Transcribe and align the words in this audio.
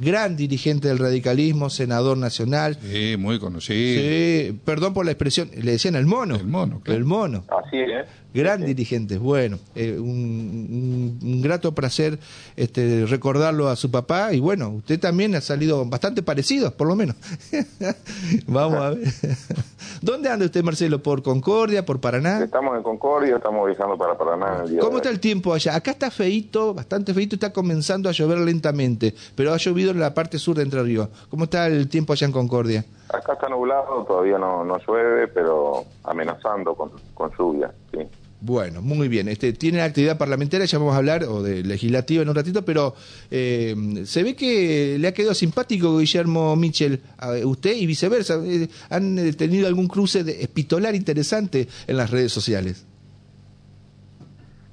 gran 0.00 0.36
dirigente 0.36 0.88
del 0.88 0.98
radicalismo, 0.98 1.70
senador 1.70 2.16
nacional. 2.16 2.78
Sí, 2.80 3.16
muy 3.18 3.38
conocido. 3.38 4.00
Sí, 4.00 4.58
perdón 4.64 4.94
por 4.94 5.04
la 5.04 5.12
expresión, 5.12 5.50
le 5.54 5.72
decían 5.72 5.94
el 5.94 6.06
mono. 6.06 6.36
El 6.36 6.46
mono, 6.46 6.80
claro. 6.80 6.98
El 6.98 7.04
mono. 7.04 7.44
Así 7.48 7.76
es. 7.76 8.08
Gran 8.32 8.64
dirigente, 8.64 9.18
bueno, 9.18 9.58
eh, 9.74 9.96
un, 9.98 10.08
un- 10.08 11.18
un 11.22 11.42
grato 11.42 11.74
placer 11.74 12.18
este, 12.56 13.04
recordarlo 13.06 13.68
a 13.68 13.74
su 13.76 13.90
papá 13.90 14.32
y 14.32 14.38
bueno, 14.40 14.68
usted 14.70 15.00
también 15.00 15.34
ha 15.34 15.40
salido 15.40 15.84
bastante 15.84 16.22
parecido, 16.22 16.70
por 16.76 16.86
lo 16.86 16.94
menos. 16.94 17.16
Vamos 18.46 18.80
a 18.80 18.90
ver. 18.90 19.08
¿Dónde 20.02 20.28
anda 20.28 20.46
usted, 20.46 20.62
Marcelo? 20.62 21.02
¿Por 21.02 21.22
Concordia, 21.22 21.84
por 21.84 22.00
Paraná? 22.00 22.44
Estamos 22.44 22.76
en 22.76 22.82
Concordia, 22.82 23.36
estamos 23.36 23.66
viajando 23.66 23.98
para 23.98 24.16
Paraná 24.16 24.62
el 24.64 24.70
día 24.70 24.80
¿Cómo 24.80 24.92
de 24.92 24.96
está 24.98 25.10
el 25.10 25.20
tiempo 25.20 25.52
allá? 25.52 25.74
Acá 25.74 25.90
está 25.90 26.10
feito, 26.10 26.72
bastante 26.72 27.12
feito, 27.12 27.34
está 27.36 27.52
comenzando 27.52 28.08
a 28.08 28.12
llover 28.12 28.38
lentamente, 28.38 29.14
pero 29.34 29.52
ha 29.52 29.56
llovido 29.56 29.90
en 29.90 30.00
la 30.00 30.14
parte 30.14 30.38
sur 30.38 30.56
de 30.56 30.62
Entre 30.62 30.82
Ríos. 30.82 31.08
¿Cómo 31.28 31.44
está 31.44 31.66
el 31.66 31.88
tiempo 31.88 32.12
allá 32.12 32.26
en 32.26 32.32
Concordia? 32.32 32.84
Acá 33.12 33.32
está 33.34 33.48
nublado, 33.48 34.04
todavía 34.04 34.38
no, 34.38 34.64
no 34.64 34.78
llueve, 34.86 35.26
pero 35.28 35.84
amenazando 36.04 36.74
con, 36.74 36.92
con 37.12 37.30
lluvia, 37.36 37.72
sí. 37.92 37.98
Bueno, 38.42 38.80
muy 38.80 39.08
bien. 39.08 39.28
Este, 39.28 39.52
tiene 39.52 39.82
actividad 39.82 40.16
parlamentaria, 40.16 40.64
ya 40.64 40.78
vamos 40.78 40.94
a 40.94 40.98
hablar, 40.98 41.24
o 41.24 41.42
de 41.42 41.62
legislativa 41.62 42.22
en 42.22 42.28
un 42.30 42.34
ratito, 42.34 42.64
pero 42.64 42.94
eh, 43.30 43.74
se 44.04 44.22
ve 44.22 44.34
que 44.34 44.96
le 44.98 45.08
ha 45.08 45.12
quedado 45.12 45.34
simpático 45.34 45.98
Guillermo 45.98 46.56
Michel 46.56 47.02
a 47.18 47.32
usted 47.44 47.76
y 47.76 47.84
viceversa. 47.84 48.36
Eh, 48.42 48.68
¿Han 48.88 49.18
eh, 49.18 49.32
tenido 49.34 49.66
algún 49.68 49.88
cruce 49.88 50.24
de 50.24 50.42
epistolar 50.42 50.94
interesante 50.94 51.68
en 51.86 51.96
las 51.98 52.10
redes 52.10 52.32
sociales? 52.32 52.86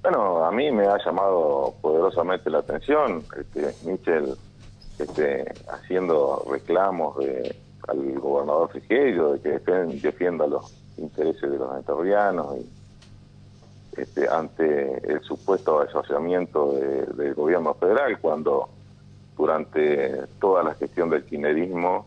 Bueno, 0.01 0.45
a 0.45 0.51
mí 0.51 0.71
me 0.71 0.85
ha 0.85 0.97
llamado 1.03 1.75
poderosamente 1.81 2.49
la 2.49 2.59
atención 2.59 3.23
este, 3.37 3.73
Michel 3.83 4.35
este, 4.97 5.43
haciendo 5.69 6.47
reclamos 6.49 7.17
de, 7.17 7.53
al 7.89 8.17
gobernador 8.17 8.69
Frigerio 8.71 9.33
de 9.33 9.41
que 9.41 9.59
defienda 10.01 10.47
los 10.47 10.73
intereses 10.97 11.51
de 11.51 11.57
los 11.57 11.75
entorrianos 11.75 12.55
y 12.57 12.76
este, 13.97 14.27
ante 14.29 14.97
el 15.11 15.21
supuesto 15.21 15.79
asociamiento 15.79 16.73
de- 16.73 17.05
del 17.07 17.33
gobierno 17.33 17.73
federal 17.73 18.19
cuando 18.19 18.69
durante 19.37 20.25
toda 20.39 20.63
la 20.63 20.73
gestión 20.75 21.09
del 21.09 21.23
kirchnerismo 21.25 22.05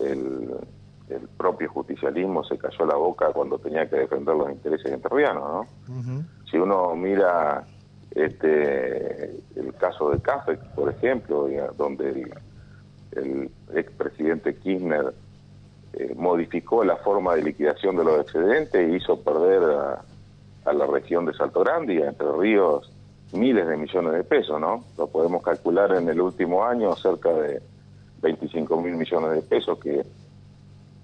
el, 0.00 0.50
el 1.08 1.28
propio 1.36 1.68
justicialismo 1.70 2.42
se 2.44 2.58
cayó 2.58 2.84
la 2.86 2.96
boca 2.96 3.32
cuando 3.32 3.58
tenía 3.58 3.88
que 3.88 3.96
defender 3.96 4.34
los 4.34 4.50
intereses 4.50 4.92
enterrianos, 4.92 5.66
¿no? 5.88 5.94
si 6.50 6.56
uno 6.56 6.94
mira 6.96 7.64
este 8.14 9.24
el 9.56 9.74
caso 9.78 10.10
de 10.10 10.18
CAFEX, 10.20 10.64
por 10.74 10.88
ejemplo, 10.90 11.46
donde 11.76 12.10
el, 12.10 12.32
el 13.12 13.50
expresidente 13.74 14.54
Kirchner 14.56 15.12
eh, 15.94 16.14
modificó 16.16 16.84
la 16.84 16.96
forma 16.96 17.34
de 17.34 17.42
liquidación 17.42 17.96
de 17.96 18.04
los 18.04 18.20
excedentes 18.20 18.74
e 18.80 18.96
hizo 18.96 19.20
perder 19.20 19.62
a, 19.62 20.04
a 20.68 20.72
la 20.72 20.86
región 20.86 21.26
de 21.26 21.34
Salto 21.34 21.60
Grande 21.60 21.94
y 21.94 22.02
a 22.02 22.08
Entre 22.08 22.26
Ríos 22.30 22.90
miles 23.32 23.66
de 23.66 23.76
millones 23.76 24.12
de 24.12 24.24
pesos, 24.24 24.60
¿no? 24.60 24.84
Lo 24.96 25.06
podemos 25.08 25.42
calcular 25.42 25.94
en 25.94 26.08
el 26.08 26.20
último 26.20 26.64
año 26.64 26.94
cerca 26.96 27.30
de 27.30 27.60
25 28.22 28.80
mil 28.80 28.94
millones 28.94 29.30
de 29.32 29.42
pesos 29.42 29.78
que, 29.78 30.04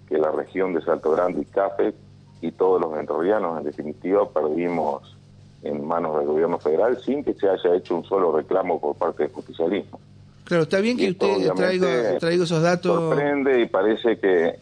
que 0.08 0.18
la 0.18 0.30
región 0.30 0.72
de 0.72 0.82
Salto 0.82 1.10
Grande 1.10 1.42
y 1.42 1.44
CAFEX 1.44 1.96
y 2.40 2.50
todos 2.52 2.80
los 2.80 2.98
entrerrianos 2.98 3.58
en 3.58 3.64
definitiva 3.64 4.28
perdimos 4.28 5.16
en 5.62 5.84
manos 5.86 6.18
del 6.18 6.26
gobierno 6.26 6.58
federal 6.58 6.98
sin 7.02 7.24
que 7.24 7.34
se 7.34 7.48
haya 7.48 7.74
hecho 7.74 7.96
un 7.96 8.04
solo 8.04 8.32
reclamo 8.36 8.80
por 8.80 8.96
parte 8.96 9.24
del 9.24 9.32
justicialismo. 9.32 9.98
Claro, 10.44 10.64
está 10.64 10.80
bien 10.80 10.96
que 10.98 11.08
esto 11.08 11.26
usted 11.26 11.52
traiga, 11.52 12.18
traiga 12.18 12.44
esos 12.44 12.62
datos. 12.62 12.94
Sorprende 12.94 13.62
y 13.62 13.66
parece 13.66 14.18
que, 14.18 14.58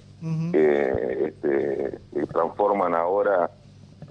este, 0.52 1.98
que 2.14 2.26
transforman 2.26 2.94
ahora 2.94 3.50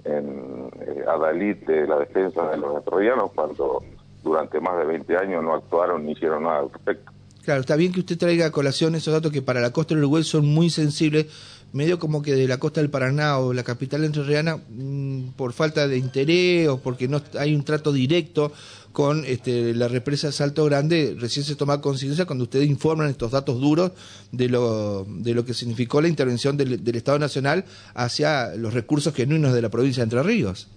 en 0.04 0.70
eh, 0.80 1.04
adalid 1.08 1.56
de 1.66 1.86
la 1.86 1.98
defensa 1.98 2.48
de 2.50 2.56
los 2.56 2.76
entrerrianos 2.76 3.30
cuando 3.34 3.82
durante 4.22 4.60
más 4.60 4.78
de 4.78 4.84
20 4.84 5.16
años 5.16 5.42
no 5.42 5.54
actuaron 5.54 6.04
ni 6.04 6.12
hicieron 6.12 6.44
nada 6.44 6.60
al 6.60 6.72
respecto. 6.72 7.12
Claro, 7.44 7.60
está 7.60 7.74
bien 7.74 7.92
que 7.92 8.00
usted 8.00 8.18
traiga 8.18 8.46
a 8.46 8.52
colación 8.52 8.94
esos 8.94 9.12
datos 9.12 9.32
que 9.32 9.42
para 9.42 9.60
la 9.60 9.72
costa 9.72 9.94
del 9.94 10.04
Uruguay 10.04 10.22
son 10.22 10.46
muy 10.46 10.70
sensibles, 10.70 11.26
medio 11.72 11.98
como 11.98 12.22
que 12.22 12.34
de 12.34 12.46
la 12.46 12.58
costa 12.58 12.80
del 12.80 12.90
Paraná 12.90 13.38
o 13.38 13.52
la 13.52 13.64
capital 13.64 14.04
entrerriana, 14.04 14.58
mm, 14.68 15.32
por 15.36 15.52
falta 15.52 15.88
de 15.88 15.98
interés 15.98 16.68
o 16.68 16.78
porque 16.78 17.08
no 17.08 17.20
hay 17.38 17.54
un 17.54 17.64
trato 17.64 17.92
directo 17.92 18.52
con 18.92 19.24
este, 19.24 19.74
la 19.74 19.88
represa 19.88 20.30
Salto 20.32 20.64
Grande, 20.64 21.16
recién 21.18 21.44
se 21.44 21.56
toma 21.56 21.80
conciencia 21.80 22.26
cuando 22.26 22.44
ustedes 22.44 22.68
informan 22.68 23.08
estos 23.08 23.30
datos 23.30 23.60
duros 23.60 23.92
de 24.30 24.48
lo, 24.48 25.04
de 25.04 25.34
lo 25.34 25.44
que 25.44 25.54
significó 25.54 26.00
la 26.00 26.08
intervención 26.08 26.56
del, 26.56 26.84
del 26.84 26.96
Estado 26.96 27.18
Nacional 27.18 27.64
hacia 27.94 28.54
los 28.56 28.74
recursos 28.74 29.14
genuinos 29.14 29.52
de 29.54 29.62
la 29.62 29.70
provincia 29.70 30.02
de 30.02 30.04
Entre 30.04 30.22
Ríos. 30.22 30.70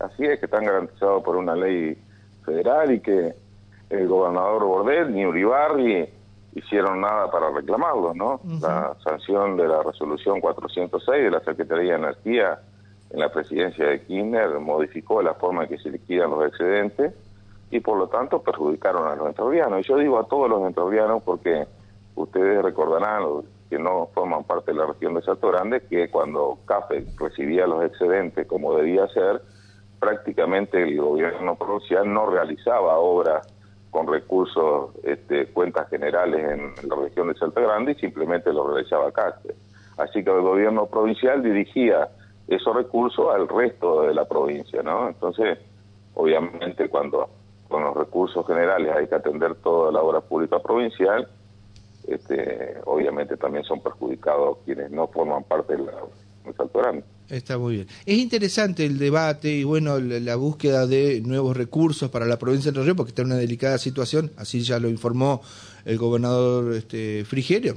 Así 0.00 0.24
es, 0.24 0.40
que 0.40 0.46
están 0.46 0.64
garantizados 0.64 1.22
por 1.22 1.36
una 1.36 1.54
ley 1.54 1.96
federal 2.44 2.92
y 2.92 3.00
que 3.00 3.34
el 3.90 4.08
gobernador 4.08 4.64
Bordet 4.64 5.08
ni 5.10 5.24
Uribarri 5.24 6.08
hicieron 6.54 7.00
nada 7.00 7.30
para 7.30 7.50
reclamarlo, 7.50 8.12
¿no? 8.14 8.40
La 8.60 8.94
sanción 9.04 9.56
de 9.56 9.68
la 9.68 9.82
resolución 9.82 10.40
406 10.40 11.24
de 11.24 11.30
la 11.30 11.40
Secretaría 11.40 11.92
de 11.92 11.98
Energía 11.98 12.60
en 13.12 13.20
la 13.20 13.30
presidencia 13.30 13.86
de 13.86 14.00
Kirchner 14.02 14.58
modificó 14.58 15.22
la 15.22 15.34
forma 15.34 15.64
en 15.64 15.68
que 15.68 15.78
se 15.78 15.90
liquidan 15.90 16.30
los 16.30 16.46
excedentes 16.46 17.14
y 17.70 17.80
por 17.80 17.98
lo 17.98 18.08
tanto 18.08 18.42
perjudicaron 18.42 19.06
a 19.06 19.16
los 19.16 19.28
entrovianos. 19.28 19.80
Y 19.80 19.88
yo 19.88 19.98
digo 19.98 20.18
a 20.18 20.26
todos 20.26 20.48
los 20.48 20.66
entrovianos 20.66 21.22
porque 21.22 21.66
ustedes 22.14 22.62
recordarán 22.62 23.22
los 23.22 23.44
que 23.68 23.78
no 23.78 24.08
forman 24.14 24.44
parte 24.44 24.72
de 24.72 24.78
la 24.78 24.86
región 24.86 25.14
de 25.14 25.22
Salto 25.22 25.48
Grande 25.48 25.82
que 25.88 26.10
cuando 26.10 26.58
CAFE 26.66 27.06
recibía 27.18 27.66
los 27.66 27.84
excedentes 27.84 28.46
como 28.46 28.76
debía 28.76 29.06
ser, 29.08 29.42
prácticamente 30.00 30.82
el 30.82 30.98
gobierno 30.98 31.54
provincial 31.56 32.12
no 32.12 32.30
realizaba 32.30 32.96
obras 32.98 33.46
con 33.90 34.06
recursos, 34.06 34.90
este, 35.04 35.46
cuentas 35.48 35.88
generales 35.90 36.50
en 36.50 36.88
la 36.88 36.96
región 36.96 37.28
de 37.28 37.34
Salto 37.34 37.60
Grande 37.60 37.92
y 37.92 37.94
simplemente 37.96 38.52
lo 38.52 38.68
realizaba 38.68 39.12
CAFE. 39.12 39.54
Así 39.98 40.24
que 40.24 40.30
el 40.30 40.40
gobierno 40.40 40.86
provincial 40.86 41.42
dirigía 41.42 42.08
esos 42.54 42.74
recursos 42.74 43.26
al 43.34 43.48
resto 43.48 44.02
de 44.02 44.14
la 44.14 44.26
provincia, 44.26 44.82
¿no? 44.82 45.08
Entonces, 45.08 45.58
obviamente 46.14 46.88
cuando 46.88 47.28
con 47.68 47.84
los 47.84 47.96
recursos 47.96 48.46
generales 48.46 48.94
hay 48.94 49.06
que 49.06 49.14
atender 49.14 49.54
toda 49.56 49.90
la 49.90 50.00
obra 50.00 50.20
pública 50.20 50.58
provincial, 50.60 51.26
este, 52.06 52.76
obviamente 52.84 53.36
también 53.36 53.64
son 53.64 53.80
perjudicados 53.80 54.58
quienes 54.64 54.90
no 54.90 55.08
forman 55.08 55.44
parte 55.44 55.76
de 55.76 55.84
la. 55.84 55.92
Está 57.28 57.56
muy 57.56 57.76
bien. 57.76 57.86
Es 58.04 58.18
interesante 58.18 58.84
el 58.84 58.98
debate 58.98 59.48
y 59.48 59.64
bueno, 59.64 59.98
la, 60.00 60.18
la 60.18 60.36
búsqueda 60.36 60.86
de 60.86 61.22
nuevos 61.24 61.56
recursos 61.56 62.10
para 62.10 62.26
la 62.26 62.36
provincia 62.36 62.64
de 62.64 62.70
Entre 62.70 62.84
Ríos 62.84 62.96
porque 62.96 63.10
está 63.10 63.22
en 63.22 63.28
una 63.28 63.36
delicada 63.36 63.78
situación, 63.78 64.32
así 64.36 64.60
ya 64.62 64.80
lo 64.80 64.88
informó 64.88 65.40
el 65.84 65.98
gobernador 65.98 66.74
este, 66.74 67.24
Frigerio. 67.24 67.76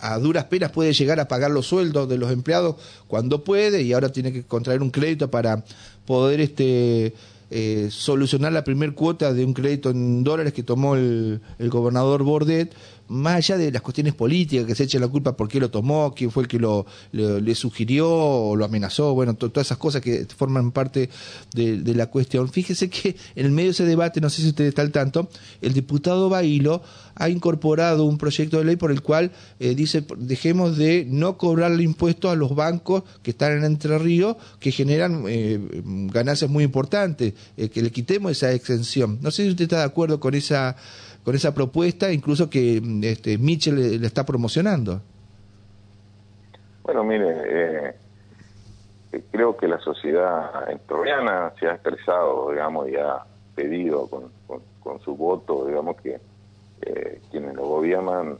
A, 0.00 0.18
duras 0.18 0.44
penas 0.44 0.70
puede 0.72 0.92
llegar 0.92 1.20
a 1.20 1.28
pagar 1.28 1.50
los 1.50 1.66
sueldos 1.66 2.08
de 2.08 2.18
los 2.18 2.32
empleados 2.32 2.76
cuando 3.06 3.44
puede 3.44 3.82
y 3.82 3.92
ahora 3.92 4.10
tiene 4.10 4.32
que 4.32 4.44
contraer 4.44 4.82
un 4.82 4.90
crédito 4.90 5.30
para 5.30 5.64
poder 6.06 6.40
este 6.40 7.14
eh, 7.50 7.88
solucionar 7.90 8.52
la 8.52 8.64
primer 8.64 8.94
cuota 8.94 9.32
de 9.32 9.44
un 9.44 9.52
crédito 9.52 9.90
en 9.90 10.24
dólares 10.24 10.52
que 10.52 10.62
tomó 10.62 10.96
el 10.96 11.40
gobernador 11.58 12.22
Bordet, 12.22 12.72
más 13.08 13.36
allá 13.36 13.56
de 13.56 13.70
las 13.70 13.82
cuestiones 13.82 14.14
políticas, 14.14 14.66
que 14.66 14.74
se 14.74 14.84
eche 14.84 14.98
la 14.98 15.08
culpa 15.08 15.36
por 15.36 15.48
qué 15.48 15.60
lo 15.60 15.70
tomó, 15.70 16.12
quién 16.14 16.30
fue 16.30 16.42
el 16.44 16.48
que 16.48 16.58
lo, 16.58 16.86
le, 17.12 17.54
sugirió 17.54 18.08
o 18.10 18.56
lo 18.56 18.64
amenazó, 18.64 19.14
bueno, 19.14 19.34
to- 19.34 19.50
todas 19.50 19.68
esas 19.68 19.78
cosas 19.78 20.02
que 20.02 20.26
forman 20.36 20.72
parte 20.72 21.08
de, 21.54 21.78
de 21.80 21.94
la 21.94 22.06
cuestión. 22.06 22.48
Fíjese 22.48 22.90
que 22.90 23.16
en 23.34 23.46
el 23.46 23.52
medio 23.52 23.68
de 23.68 23.72
ese 23.72 23.84
debate, 23.84 24.20
no 24.20 24.28
sé 24.30 24.42
si 24.42 24.48
usted 24.48 24.64
está 24.64 24.82
al 24.82 24.92
tanto, 24.92 25.28
el 25.62 25.72
diputado 25.72 26.28
Bailo 26.28 26.82
ha 27.14 27.28
incorporado 27.30 28.04
un 28.04 28.18
proyecto 28.18 28.58
de 28.58 28.64
ley 28.64 28.76
por 28.76 28.90
el 28.90 29.00
cual 29.00 29.30
eh, 29.58 29.74
dice 29.74 30.04
dejemos 30.18 30.76
de 30.76 31.06
no 31.08 31.38
cobrarle 31.38 31.82
impuestos 31.82 32.30
a 32.30 32.34
los 32.34 32.54
bancos 32.54 33.04
que 33.22 33.30
están 33.30 33.52
en 33.56 33.64
Entre 33.64 33.98
Ríos 33.98 34.36
que 34.60 34.70
generan 34.70 35.24
eh, 35.26 35.58
ganancias 36.12 36.50
muy 36.50 36.64
importantes, 36.64 37.32
eh, 37.56 37.68
que 37.70 37.80
le 37.82 37.90
quitemos 37.90 38.32
esa 38.32 38.52
exención. 38.52 39.18
No 39.22 39.30
sé 39.30 39.44
si 39.44 39.50
usted 39.50 39.64
está 39.64 39.78
de 39.78 39.84
acuerdo 39.84 40.20
con 40.20 40.34
esa 40.34 40.76
con 41.26 41.34
esa 41.34 41.52
propuesta, 41.52 42.12
incluso 42.12 42.48
que 42.48 42.80
mm, 42.80 43.02
este, 43.02 43.36
Mitchell 43.36 43.74
le, 43.74 43.98
le 43.98 44.06
está 44.06 44.24
promocionando. 44.24 45.02
Bueno, 46.84 47.02
mire, 47.02 47.26
eh, 47.28 47.94
eh, 49.10 49.24
creo 49.32 49.56
que 49.56 49.66
la 49.66 49.80
sociedad 49.80 50.70
entroviana 50.70 51.52
se 51.58 51.66
ha 51.66 51.72
expresado, 51.72 52.52
digamos, 52.52 52.88
y 52.88 52.94
ha 52.94 53.24
pedido 53.56 54.06
con, 54.06 54.30
con- 54.46 54.62
con 54.78 55.00
su 55.00 55.16
voto, 55.16 55.66
digamos, 55.66 55.96
que 56.00 56.20
eh, 56.82 57.20
quienes 57.32 57.54
lo 57.56 57.66
gobiernan 57.66 58.38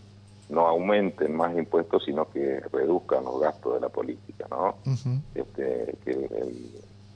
no 0.48 0.68
aumenten 0.68 1.34
más 1.34 1.56
impuestos, 1.58 2.04
sino 2.04 2.30
que 2.30 2.60
reduzcan 2.72 3.24
los 3.24 3.40
gastos 3.40 3.74
de 3.74 3.80
la 3.80 3.88
política, 3.88 4.46
¿no? 4.48 4.76
Este, 5.34 5.96
que 6.04 6.12
el, 6.12 6.70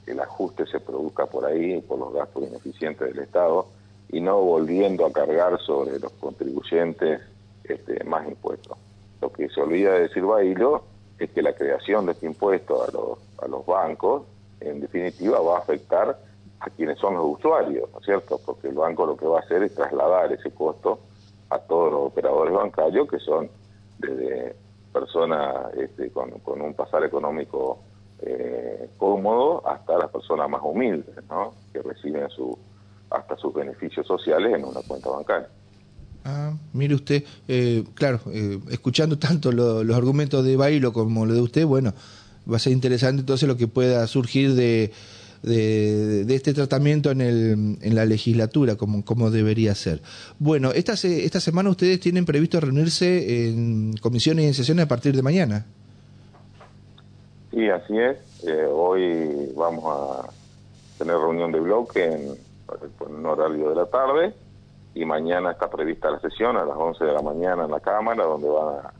el 0.05 0.19
ajuste 0.19 0.65
se 0.65 0.81
produzca 0.81 1.27
por 1.27 1.45
ahí, 1.45 1.79
por 1.79 1.97
los 1.97 2.11
gastos 2.13 2.43
ineficientes 2.45 3.07
del 3.07 3.23
Estado, 3.23 3.67
y 4.11 4.21
no 4.21 4.41
volviendo 4.41 5.05
a 5.05 5.11
cargar 5.11 5.59
sobre 5.61 5.99
los 5.99 6.11
contribuyentes 6.13 7.21
este, 7.63 8.03
más 8.03 8.27
impuestos. 8.27 8.77
Lo 9.21 9.31
que 9.31 9.49
se 9.49 9.61
olvida 9.61 9.93
de 9.93 10.01
decir 10.01 10.23
Bailo 10.23 10.83
es 11.17 11.29
que 11.31 11.41
la 11.41 11.53
creación 11.53 12.05
de 12.05 12.13
este 12.13 12.25
impuesto 12.25 12.83
a 12.83 12.91
los, 12.91 13.19
a 13.41 13.47
los 13.47 13.65
bancos, 13.65 14.23
en 14.59 14.81
definitiva, 14.81 15.39
va 15.39 15.57
a 15.57 15.59
afectar 15.59 16.17
a 16.59 16.69
quienes 16.69 16.99
son 16.99 17.15
los 17.15 17.37
usuarios, 17.37 17.89
¿no 17.91 17.99
es 17.99 18.05
cierto? 18.05 18.39
Porque 18.45 18.67
el 18.67 18.75
banco 18.75 19.05
lo 19.05 19.15
que 19.15 19.25
va 19.25 19.37
a 19.37 19.41
hacer 19.41 19.63
es 19.63 19.73
trasladar 19.73 20.31
ese 20.31 20.51
costo 20.51 20.99
a 21.49 21.59
todos 21.59 21.91
los 21.91 22.01
operadores 22.07 22.53
bancarios 22.53 23.07
que 23.07 23.19
son 23.19 23.49
desde 23.97 24.55
personas 24.91 25.73
este, 25.77 26.11
con, 26.11 26.33
un 26.61 26.73
pasar 26.73 27.03
económico 27.03 27.79
eh, 28.19 28.89
cómodo 28.97 29.65
hasta 29.67 29.97
las 29.97 30.11
personas 30.11 30.49
más 30.49 30.61
humildes, 30.63 31.15
¿no? 31.29 31.53
Que 31.71 31.81
reciben 31.81 32.29
su 32.29 32.57
hasta 33.11 33.37
sus 33.37 33.53
beneficios 33.53 34.07
sociales 34.07 34.53
en 34.55 34.65
una 34.65 34.81
cuenta 34.81 35.09
bancaria. 35.09 35.49
Ah, 36.23 36.53
mire 36.73 36.95
usted, 36.95 37.23
eh, 37.47 37.83
claro, 37.95 38.19
eh, 38.31 38.59
escuchando 38.69 39.17
tanto 39.17 39.51
los 39.51 39.95
argumentos 39.95 40.45
de 40.45 40.55
Bailo 40.55 40.93
como 40.93 41.25
lo 41.25 41.33
de 41.33 41.41
usted, 41.41 41.65
bueno, 41.65 41.93
va 42.51 42.57
a 42.57 42.59
ser 42.59 42.73
interesante 42.73 43.21
entonces 43.21 43.47
lo 43.47 43.57
que 43.57 43.67
pueda 43.67 44.05
surgir 44.05 44.53
de, 44.53 44.91
de, 45.41 46.35
este 46.35 46.53
tratamiento 46.53 47.09
en, 47.11 47.21
el, 47.21 47.77
en 47.81 47.95
la 47.95 48.05
legislatura, 48.05 48.75
como, 48.75 49.03
como 49.03 49.31
debería 49.31 49.73
ser. 49.73 50.01
Bueno, 50.37 50.71
esta, 50.71 50.93
esta 50.93 51.39
semana 51.39 51.71
ustedes 51.71 51.99
tienen 51.99 52.25
previsto 52.25 52.59
reunirse 52.59 53.49
en 53.49 53.93
comisiones 53.97 54.45
y 54.45 54.47
en 54.49 54.53
sesiones 54.53 54.85
a 54.85 54.87
partir 54.87 55.15
de 55.15 55.23
mañana. 55.23 55.65
Sí, 57.51 57.67
así 57.67 57.97
es. 57.97 58.17
Eh, 58.47 58.65
hoy 58.71 59.51
vamos 59.55 59.83
a 59.87 60.29
tener 60.97 61.15
reunión 61.15 61.51
de 61.51 61.59
bloque 61.59 62.05
en, 62.05 62.50
en 62.81 63.15
un 63.15 63.25
horario 63.25 63.69
de 63.69 63.75
la 63.75 63.85
tarde 63.85 64.33
y 64.93 65.05
mañana 65.05 65.51
está 65.51 65.69
prevista 65.69 66.11
la 66.11 66.19
sesión 66.19 66.57
a 66.57 66.65
las 66.65 66.75
11 66.75 67.05
de 67.05 67.13
la 67.13 67.21
mañana 67.21 67.65
en 67.65 67.71
la 67.71 67.79
Cámara, 67.79 68.23
donde 68.23 68.49
va 68.49 68.93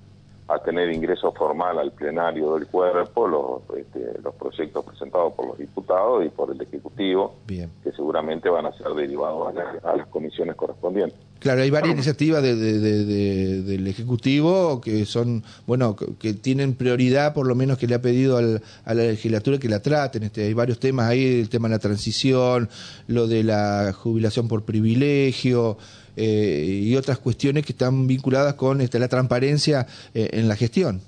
a, 0.48 0.60
tener 0.66 0.92
ingreso 0.92 1.32
formal 1.32 1.80
al 1.80 1.92
plenario 1.92 2.56
del 2.56 2.68
cuerpo 2.68 3.26
los, 3.26 3.62
este, 3.80 4.20
los 4.22 4.36
proyectos 4.36 4.84
presentados 4.84 5.34
por 5.34 5.48
los 5.48 5.58
diputados 5.58 6.26
y 6.26 6.30
por 6.30 6.52
el 6.52 6.62
Ejecutivo, 6.62 7.36
que 7.48 7.92
seguramente 7.96 8.50
van 8.50 8.66
a 8.66 8.74
ser 8.74 8.90
derivados 8.90 9.56
a 9.84 9.96
las 9.96 10.08
comisiones 10.08 10.56
correspondientes. 10.58 11.31
Claro, 11.42 11.64
hay 11.64 11.72
varias 11.72 11.96
iniciativas 11.96 12.44
de, 12.44 12.56
del 12.56 13.88
Ejecutivo 13.88 14.80
que 14.80 15.08
son, 15.08 15.44
bueno, 15.66 15.96
que 15.96 16.36
tienen 16.36 16.76
prioridad, 16.76 17.34
por 17.34 17.48
lo 17.48 17.56
menos 17.56 17.80
que 17.80 17.88
le 17.88 17.96
ha 17.96 18.02
pedido 18.02 18.38
a 18.38 18.94
la 18.94 19.02
legislatura 19.02 19.58
que 19.58 19.68
la 19.68 19.82
traten. 19.82 20.22
Este, 20.22 20.44
hay 20.44 20.54
varios 20.54 20.80
temas 20.80 21.10
ahí, 21.10 21.40
el 21.40 21.50
tema 21.50 21.68
de 21.68 21.74
la 21.74 21.80
transición, 21.80 22.70
lo 23.08 23.26
de 23.26 23.44
la 23.44 23.92
jubilación 23.92 24.48
por 24.48 24.66
privilegio 24.66 25.80
eh, 26.16 26.82
y 26.84 26.96
otras 26.96 27.18
cuestiones 27.18 27.66
que 27.66 27.72
están 27.72 28.06
vinculadas 28.06 28.54
con 28.54 28.80
este, 28.80 29.00
la 29.00 29.08
transparencia 29.08 29.88
eh, 30.14 30.30
en 30.34 30.48
la 30.48 30.56
gestión. 30.56 31.02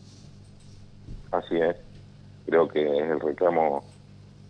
Así 1.31 1.57
es. 1.57 1.75
Creo 2.47 2.67
que 2.67 2.81
es 2.81 3.11
el 3.11 3.19
reclamo 3.19 3.83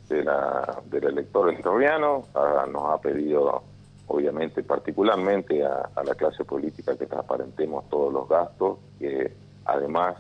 de 0.08 0.24
la, 0.24 0.82
del 0.90 1.04
elector 1.04 1.54
entrerriano. 1.54 2.24
Ah, 2.34 2.66
nos 2.72 2.90
ha 2.90 3.02
pedido 3.02 3.64
obviamente 4.08 4.64
particularmente 4.64 5.64
a, 5.66 5.90
la 6.04 6.16
clase 6.16 6.44
política 6.44 6.98
que 6.98 7.06
transparentemos 7.06 7.90
todos 7.90 8.14
los 8.14 8.28
gastos, 8.28 8.80
que 9.00 9.32
además 9.66 10.16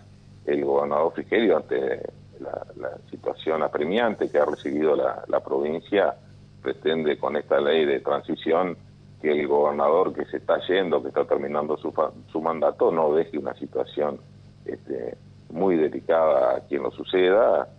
el 0.45 0.63
gobernador 0.63 1.13
Frigerio, 1.13 1.57
ante 1.57 2.01
la, 2.39 2.97
situación 3.09 3.63
apremiante 3.63 4.29
que 4.29 4.37
ha 4.37 4.45
recibido 4.45 4.95
la, 4.95 5.39
provincia, 5.41 6.15
pretende 6.61 7.17
con 7.17 7.35
esta 7.35 7.59
ley 7.59 7.85
de 7.85 7.99
transición 7.99 8.77
que 9.21 9.31
el 9.31 9.47
gobernador 9.47 10.13
que 10.13 10.25
se 10.25 10.37
está 10.37 10.59
yendo, 10.67 11.01
que 11.01 11.09
está 11.09 11.25
terminando 11.25 11.77
su, 11.77 11.93
su 12.31 12.41
mandato, 12.41 12.91
no 12.91 13.13
deje 13.13 13.37
una 13.37 13.53
situación 13.53 14.19
este, 14.65 15.15
muy 15.49 15.77
delicada 15.77 16.57
a 16.57 16.59
quien 16.61 16.83
lo 16.83 16.91
suceda 16.91 17.69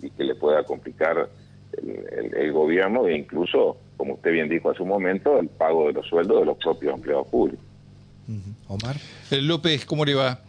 y 0.00 0.10
que 0.10 0.24
le 0.24 0.36
pueda 0.36 0.62
complicar 0.62 1.28
el, 1.72 2.34
el 2.36 2.52
gobierno 2.52 3.06
e 3.06 3.16
incluso 3.16 3.76
como 3.96 4.14
usted 4.14 4.32
bien 4.32 4.48
dijo 4.48 4.70
hace 4.70 4.82
un 4.82 4.88
momento, 4.88 5.38
el 5.38 5.48
pago 5.48 5.86
de 5.86 5.92
los 5.92 6.06
sueldos 6.06 6.40
de 6.40 6.46
los 6.46 6.58
propios 6.58 6.94
empleados 6.94 7.26
públicos. 7.28 7.64
Omar. 8.68 8.96
Eh, 9.30 9.40
López, 9.40 9.84
¿cómo 9.84 10.04
le 10.04 10.14
va? 10.14 10.40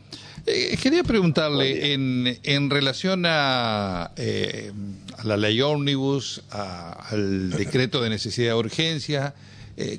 Eh, 0.45 0.77
quería 0.81 1.03
preguntarle 1.03 1.93
en, 1.93 2.39
en 2.43 2.69
relación 2.69 3.23
a, 3.25 4.11
eh, 4.17 4.71
a, 5.17 5.23
la 5.23 5.37
ley 5.37 5.61
ómnibus, 5.61 6.43
al 6.49 7.51
decreto 7.51 8.01
de 8.01 8.09
necesidad 8.09 8.53
de 8.53 8.59
urgencia, 8.59 9.33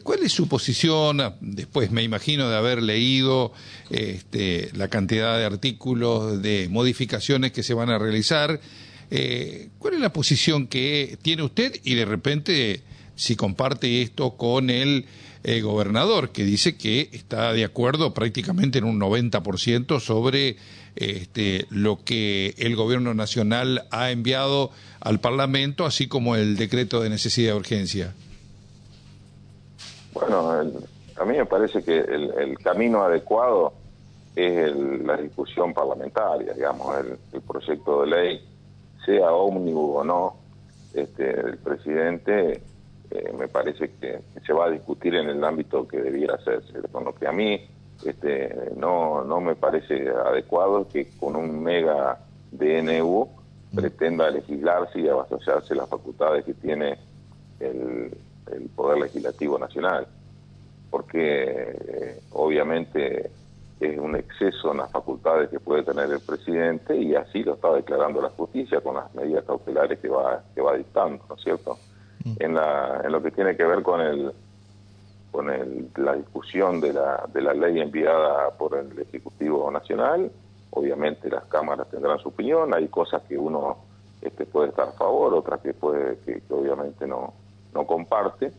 ¿cuál 0.03 0.23
es 0.23 0.33
su 0.33 0.47
posición, 0.47 1.21
después 1.41 1.91
me 1.91 2.03
imagino 2.03 2.49
de 2.49 2.57
haber 2.57 2.83
leído 2.83 3.53
este, 3.91 4.71
la 4.75 4.89
cantidad 4.89 5.37
de 5.39 5.45
artículos, 5.45 6.43
de 6.43 6.69
modificaciones 6.71 7.53
que 7.53 7.63
se 7.63 7.75
van 7.75 7.91
a 7.91 7.99
realizar? 7.99 8.61
¿Cuál 9.79 9.95
es 9.95 10.01
la 10.01 10.13
posición 10.13 10.67
que 10.67 11.19
tiene 11.23 11.43
usted 11.43 11.81
y 11.83 11.95
de 11.95 12.05
repente 12.05 12.83
si 13.17 13.37
comparte 13.37 14.03
esto 14.03 14.33
con 14.37 14.71
el 14.71 15.07
eh, 15.47 15.61
gobernador, 15.61 16.31
que 16.31 16.43
dice 16.43 16.77
que 16.77 17.11
está 17.13 17.53
de 17.53 17.65
acuerdo 17.65 18.15
prácticamente 18.15 18.79
en 18.79 18.85
un 18.85 18.99
90% 18.99 20.01
sobre 20.01 20.57
este, 20.97 21.67
lo 21.71 21.99
que 22.03 22.55
el 22.57 22.77
gobierno 22.77 23.13
nacional 23.13 23.87
ha 23.91 24.11
enviado 24.11 24.71
al 25.01 25.21
Parlamento, 25.21 25.85
así 25.85 26.09
como 26.09 26.37
el 26.37 26.57
decreto 26.57 27.03
de 27.03 27.11
necesidad 27.11 27.53
de 27.53 27.59
urgencia. 27.59 28.15
Bueno, 30.15 30.51
a 30.51 31.25
mí 31.25 31.37
me 31.37 31.45
parece 31.45 31.83
que 31.83 31.99
el, 31.99 32.57
camino 32.63 33.03
adecuado 33.03 33.75
es 34.35 34.75
la 34.75 35.17
discusión 35.17 35.75
parlamentaria, 35.75 36.55
digamos, 36.55 36.97
el, 37.33 37.41
proyecto 37.43 38.03
de 38.03 38.07
ley, 38.07 38.49
sea 39.05 39.33
ómnibus 39.33 39.97
o 39.99 40.05
no, 40.05 40.37
este, 40.95 41.39
el 41.39 41.59
presidente 41.59 42.63
eh, 43.11 43.33
me 43.39 43.49
parece 43.49 43.91
que 44.01 44.21
se 44.45 44.53
va 44.53 44.67
a 44.67 44.71
discutir 44.71 45.15
en 45.15 45.29
el 45.29 45.43
ámbito 45.45 45.87
que 45.87 46.01
debiera 46.01 46.35
hacerse. 46.35 46.73
Con 46.91 47.05
lo 47.05 47.15
que 47.15 47.27
a 47.27 47.33
mí 47.33 47.61
este, 48.05 48.73
no, 48.77 49.25
no 49.25 49.41
me 49.41 49.55
parece 49.55 50.09
adecuado 50.09 50.87
que 50.89 51.09
con 51.19 51.37
un 51.37 51.63
mega 51.63 52.19
DNU 52.51 53.29
pretenda 53.75 54.31
legislarse 54.31 55.01
y 55.01 55.09
avasallarse 55.09 55.75
las 55.75 55.89
facultades 55.89 56.45
que 56.45 56.55
tiene 56.55 56.99
el, 57.61 58.17
Poder 58.77 58.99
Legislativo 58.99 59.59
Nacional, 59.59 60.07
porque 60.91 61.77
eh, 61.89 62.21
obviamente 62.33 63.31
es 63.81 63.99
un 63.99 64.17
exceso 64.17 64.73
en 64.73 64.79
las 64.79 64.91
facultades 64.93 65.49
que 65.49 65.59
puede 65.59 65.83
tener 65.83 66.11
el 66.11 66.21
presidente 66.21 66.97
y 66.97 67.15
así 67.15 67.43
lo 67.43 67.55
está 67.55 67.73
declarando 67.73 68.21
la 68.21 68.29
justicia 68.31 68.81
con 68.81 68.97
las 68.97 69.13
medidas 69.15 69.45
cautelares 69.45 69.99
que 69.99 70.09
va, 70.09 70.43
que 70.55 70.61
va 70.61 70.77
dictando, 70.77 71.25
¿no 71.29 71.35
es 71.37 71.43
cierto? 71.43 71.79
En, 72.25 72.55
la, 72.55 73.03
en 73.05 73.13
lo 73.13 73.23
que 73.23 73.31
tiene 73.31 73.57
que 73.57 73.65
ver 73.65 73.83
con 73.83 74.01
el 74.01 74.33
con 75.31 75.51
el, 75.51 75.91
la 75.97 76.15
discusión 76.15 76.81
de 76.81 76.93
la, 76.93 77.29
de 77.33 77.43
la 77.43 77.53
ley 77.55 77.81
enviada 77.81 78.51
por 78.57 78.79
el 78.79 78.97
Ejecutivo 79.01 79.69
Nacional. 79.69 80.31
Obviamente 80.71 81.29
las 81.29 81.45
cámaras 81.47 81.89
tendrán 81.91 82.21
su 82.21 82.29
opinión, 82.29 82.73
hay 82.73 82.87
cosas 82.87 83.21
que 83.23 83.37
uno 83.37 83.79
este, 84.23 84.47
puede 84.47 84.69
estar 84.69 84.89
a 84.89 84.93
favor, 84.93 85.35
otras 85.35 85.61
que 85.61 85.75
puede 85.75 86.19
que, 86.21 86.41
obviamente 86.51 87.05
no, 87.09 87.35
no 87.75 87.85
comparte, 87.85 88.53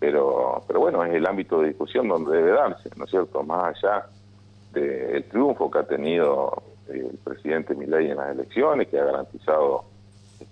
pero, 0.00 0.62
pero 0.66 0.80
bueno, 0.80 1.04
es 1.04 1.14
el 1.14 1.26
ámbito 1.26 1.60
de 1.60 1.68
discusión 1.68 2.08
donde 2.08 2.34
debe 2.34 2.52
darse, 2.52 2.88
¿no 2.96 3.04
es 3.04 3.10
cierto? 3.10 3.42
Más 3.42 3.76
allá 3.76 4.06
del 4.72 5.22
triunfo 5.24 5.70
que 5.70 5.80
ha 5.80 5.86
tenido 5.86 6.62
el 6.88 7.18
presidente 7.22 7.74
Milei 7.74 8.10
en 8.10 8.16
las 8.16 8.30
elecciones, 8.30 8.88
que 8.88 8.98
ha 8.98 9.04
garantizado 9.04 9.84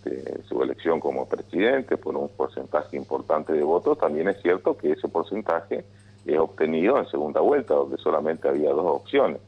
este, 0.04 0.42
su 0.44 0.62
elección 0.62 1.00
como 1.00 1.26
presidente 1.26 1.96
por 1.96 2.16
un 2.16 2.28
porcentaje 2.28 2.96
importante 2.96 3.52
de 3.52 3.62
votos, 3.62 3.98
también 3.98 4.28
es 4.28 4.40
cierto 4.42 4.76
que 4.76 4.92
ese 4.92 5.08
porcentaje 5.08 5.84
es 6.26 6.38
obtenido 6.38 6.98
en 6.98 7.06
segunda 7.06 7.40
vuelta, 7.40 7.74
donde 7.74 7.96
solamente 7.98 8.48
había 8.48 8.70
dos 8.70 8.86
opciones. 8.86 9.40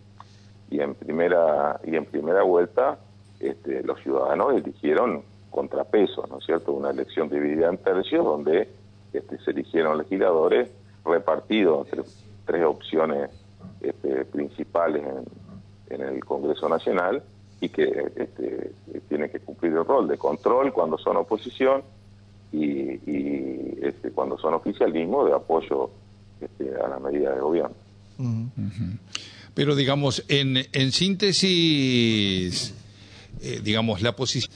Y 0.70 0.80
en 0.80 0.94
primera, 0.94 1.80
y 1.84 1.96
en 1.96 2.06
primera 2.06 2.42
vuelta 2.42 2.98
este, 3.40 3.82
los 3.82 4.00
ciudadanos 4.00 4.54
eligieron 4.54 5.22
contrapeso, 5.50 6.26
¿no 6.28 6.38
es 6.38 6.44
cierto? 6.44 6.72
Una 6.72 6.90
elección 6.90 7.28
dividida 7.28 7.68
en 7.68 7.78
tercios, 7.78 8.24
donde 8.24 8.68
este, 9.12 9.38
se 9.38 9.50
eligieron 9.50 9.98
legisladores 9.98 10.70
repartidos 11.04 11.86
entre 11.92 12.10
tres 12.44 12.64
opciones 12.64 13.30
este, 13.80 14.24
principales 14.24 15.04
en 15.88 16.00
el 16.00 16.24
Congreso 16.24 16.68
Nacional 16.68 17.22
y 17.60 17.68
que 17.68 17.84
este, 18.16 18.72
tiene 19.08 19.30
que 19.30 19.40
cumplir 19.40 19.72
el 19.72 19.84
rol 19.84 20.08
de 20.08 20.18
control 20.18 20.72
cuando 20.72 20.98
son 20.98 21.16
oposición 21.16 21.82
y, 22.52 23.84
este, 23.84 24.10
cuando 24.10 24.38
son 24.38 24.54
oficialismo 24.54 25.24
de 25.24 25.34
apoyo 25.34 25.90
este, 26.40 26.74
a 26.74 26.88
la 26.88 26.98
medida 26.98 27.34
de 27.34 27.40
gobierno. 27.40 27.76
Pero 29.54 29.74
digamos, 29.74 30.24
en, 30.28 30.66
en 30.72 30.92
síntesis, 30.92 32.74
eh, 33.40 33.60
digamos, 33.62 34.02
la 34.02 34.14
posición... 34.14 34.52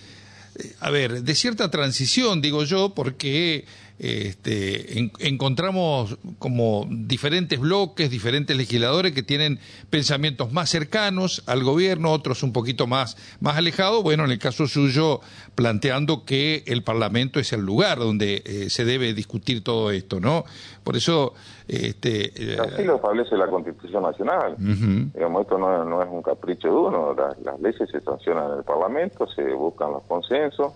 Eh, 0.56 0.74
a 0.80 0.90
ver, 0.90 1.22
de 1.22 1.34
cierta 1.34 1.70
transición, 1.70 2.42
digo 2.42 2.64
yo, 2.64 2.90
porque 2.94 3.64
este, 4.02 5.10
encontramos 5.18 6.16
como 6.38 6.86
diferentes 6.88 7.60
bloques, 7.60 8.10
diferentes 8.10 8.56
legisladores 8.56 9.12
que 9.12 9.22
tienen 9.22 9.58
pensamientos 9.90 10.52
más 10.52 10.70
cercanos 10.70 11.44
al 11.46 11.62
gobierno, 11.62 12.10
otros 12.10 12.42
un 12.42 12.54
poquito 12.54 12.86
más, 12.86 13.18
más 13.40 13.58
alejados. 13.58 14.02
Bueno, 14.02 14.24
en 14.24 14.30
el 14.30 14.38
caso 14.38 14.66
suyo, 14.66 15.20
planteando 15.54 16.24
que 16.24 16.64
el 16.66 16.82
Parlamento 16.82 17.40
es 17.40 17.52
el 17.52 17.60
lugar 17.60 17.98
donde 17.98 18.42
eh, 18.46 18.70
se 18.70 18.86
debe 18.86 19.12
discutir 19.12 19.62
todo 19.62 19.90
esto, 19.90 20.18
¿no? 20.18 20.44
Por 20.82 20.96
eso. 20.96 21.34
Este, 21.68 22.32
eh, 22.34 22.58
Así 22.58 22.82
lo 22.82 22.96
establece 22.96 23.36
la 23.36 23.48
Constitución 23.48 24.02
Nacional. 24.02 24.56
Digamos, 24.58 25.42
esto 25.42 25.58
no, 25.58 26.02
es 26.02 26.08
un 26.10 26.22
capricho 26.22 26.68
de 26.68 26.74
uno, 26.74 27.14
las, 27.14 27.38
las 27.40 27.60
leyes 27.60 27.88
se 27.88 28.00
sancionan 28.00 28.52
en 28.52 28.58
el 28.58 28.64
Parlamento, 28.64 29.26
se 29.28 29.44
buscan 29.52 29.92
los 29.92 30.02
consensos. 30.04 30.72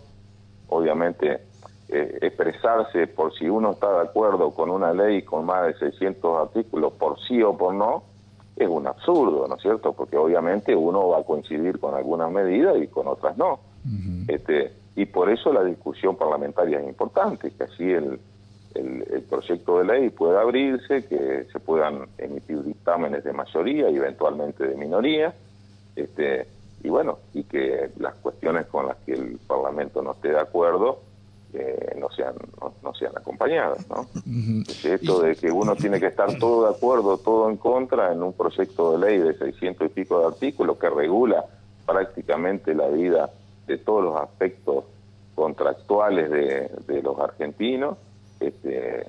Obviamente 0.68 1.40
eh, 1.88 2.18
expresarse 2.22 3.06
por 3.06 3.34
si 3.34 3.48
uno 3.48 3.72
está 3.72 3.92
de 3.92 4.08
acuerdo 4.08 4.50
con 4.52 4.70
una 4.70 4.92
ley 4.92 5.22
con 5.22 5.44
más 5.44 5.66
de 5.66 5.74
600 5.74 6.48
artículos 6.48 6.92
por 6.94 7.20
sí 7.20 7.42
o 7.42 7.56
por 7.56 7.74
no, 7.74 8.04
es 8.56 8.68
un 8.68 8.86
absurdo, 8.86 9.46
¿no 9.48 9.56
es 9.56 9.62
cierto? 9.62 9.92
Porque 9.92 10.16
obviamente 10.16 10.74
uno 10.74 11.08
va 11.08 11.18
a 11.18 11.22
coincidir 11.24 11.78
con 11.78 11.94
algunas 11.94 12.30
medidas 12.30 12.76
y 12.80 12.86
con 12.86 13.08
otras 13.08 13.36
no. 13.36 13.58
este, 14.28 14.72
y 14.96 15.06
por 15.06 15.28
eso 15.28 15.52
la 15.52 15.64
discusión 15.64 16.16
parlamentaria 16.16 16.80
es 16.80 16.88
importante, 16.88 17.50
que 17.50 17.64
así 17.64 17.90
el, 17.90 18.18
el, 18.74 19.22
proyecto 19.28 19.78
de 19.78 19.84
ley 19.84 20.10
pueda 20.10 20.40
abrirse, 20.40 21.04
que 21.06 21.46
se 21.52 21.60
puedan 21.60 22.06
emitir 22.18 22.62
dictámenes 22.62 23.24
de 23.24 23.32
mayoría 23.32 23.90
y 23.90 23.96
eventualmente 23.96 24.66
de 24.66 24.76
minoría, 24.76 25.34
este, 25.96 26.46
y 26.82 26.88
bueno, 26.88 27.18
y 27.32 27.44
que 27.44 27.90
las 27.98 28.14
cuestiones 28.16 28.66
con 28.66 28.86
las 28.86 28.96
que 28.98 29.12
el 29.12 29.38
Parlamento 29.46 30.02
no 30.02 30.12
esté 30.12 30.28
de 30.28 30.40
acuerdo, 30.40 31.00
no 31.98 32.10
sean 32.10 32.34
no, 32.82 32.94
sean 32.94 33.12
acompañadas 33.16 33.86
¿no? 33.88 34.06
esto 34.84 35.20
de 35.20 35.36
que 35.36 35.50
uno 35.50 35.76
tiene 35.76 36.00
que 36.00 36.06
estar 36.06 36.38
todo 36.38 36.68
de 36.68 36.76
acuerdo 36.76 37.18
todo 37.18 37.48
en 37.50 37.56
contra 37.56 38.12
en 38.12 38.22
un 38.22 38.32
proyecto 38.32 38.92
de 38.92 39.06
ley 39.06 39.18
de 39.18 39.34
600 39.34 39.86
y 39.86 39.90
pico 39.90 40.20
de 40.20 40.26
artículos 40.26 40.78
que 40.78 40.90
regula 40.90 41.44
prácticamente 41.86 42.74
la 42.74 42.88
vida 42.88 43.30
de 43.66 43.78
todos 43.78 44.04
los 44.04 44.20
aspectos 44.20 44.84
contractuales 45.34 46.30
de, 46.30 46.70
de 46.86 47.02
los 47.02 47.18
argentinos. 47.18 47.98
Este 48.40 49.04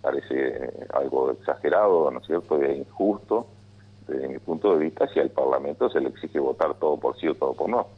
parece 0.00 0.70
algo 0.92 1.32
exagerado 1.32 2.10
no 2.10 2.20
es 2.20 2.26
cierto 2.26 2.62
e 2.62 2.76
injusto 2.76 3.46
desde 4.06 4.28
mi 4.28 4.38
punto 4.38 4.76
de 4.76 4.84
vista 4.84 5.08
si 5.08 5.18
al 5.18 5.30
Parlamento 5.30 5.90
se 5.90 6.00
le 6.00 6.10
exige 6.10 6.38
votar 6.38 6.74
todo 6.74 6.96
por 6.96 7.18
sí 7.18 7.26
o 7.26 7.34
todo 7.34 7.54
por 7.54 7.68
no 7.68 7.88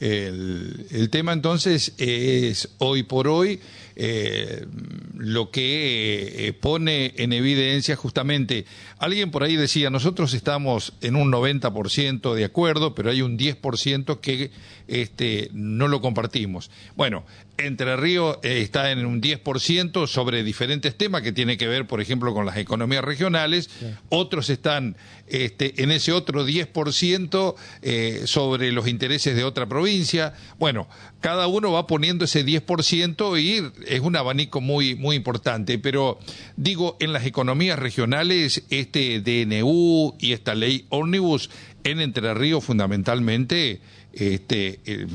el, 0.00 1.08
tema 1.10 1.32
entonces 1.32 1.94
es 1.98 2.68
hoy 2.78 3.02
por 3.02 3.28
hoy 3.28 3.60
eh, 3.98 4.66
lo 5.14 5.50
que 5.50 6.48
eh, 6.48 6.52
pone 6.52 7.14
en 7.16 7.32
evidencia 7.32 7.96
justamente, 7.96 8.66
alguien 8.98 9.30
por 9.30 9.42
ahí 9.42 9.56
decía, 9.56 9.88
nosotros 9.88 10.34
estamos 10.34 10.92
en 11.00 11.16
un 11.16 11.32
90% 11.32 12.34
de 12.34 12.44
acuerdo, 12.44 12.94
pero 12.94 13.10
hay 13.10 13.22
un 13.22 13.38
10% 13.38 14.20
que 14.20 14.50
este, 14.86 15.48
no 15.54 15.88
lo 15.88 16.02
compartimos. 16.02 16.70
Bueno, 16.94 17.24
Entre 17.58 17.96
Ríos 17.96 18.38
eh, 18.42 18.60
está 18.60 18.90
en 18.90 19.04
un 19.06 19.20
10% 19.20 20.06
sobre 20.06 20.42
diferentes 20.42 20.96
temas 20.96 21.22
que 21.22 21.32
tiene 21.32 21.56
que 21.56 21.66
ver, 21.66 21.86
por 21.86 22.00
ejemplo, 22.00 22.34
con 22.34 22.46
las 22.46 22.56
economías 22.56 23.04
regionales, 23.04 23.70
otros 24.08 24.50
están 24.50 24.96
este, 25.26 25.82
en 25.82 25.90
ese 25.90 26.12
otro 26.12 26.46
10% 26.46 28.26
sobre 28.26 28.72
los 28.72 28.88
intereses 28.88 29.36
de 29.36 29.44
otra 29.44 29.66
provincia. 29.66 30.34
Bueno, 30.58 30.88
cada 31.20 31.46
uno 31.46 31.72
va 31.72 31.86
poniendo 31.86 32.24
ese 32.24 32.44
10% 32.44 33.40
y 33.40 33.72
es 33.86 34.00
un 34.00 34.16
abanico 34.16 34.60
muy, 34.60 34.94
muy 34.94 35.16
importante. 35.16 35.78
Pero 35.78 36.18
digo, 36.56 36.96
en 37.00 37.12
las 37.12 37.26
economías 37.26 37.78
regionales, 37.78 38.64
este 38.70 39.20
DNU 39.20 40.16
y 40.18 40.32
esta 40.32 40.54
ley 40.54 40.86
Omnibus 40.88 41.50
en 41.84 42.00
Entre 42.00 42.34
Ríos 42.34 42.64
fundamentalmente 42.64 43.80
este, 44.12 44.80
eh, 44.84 45.06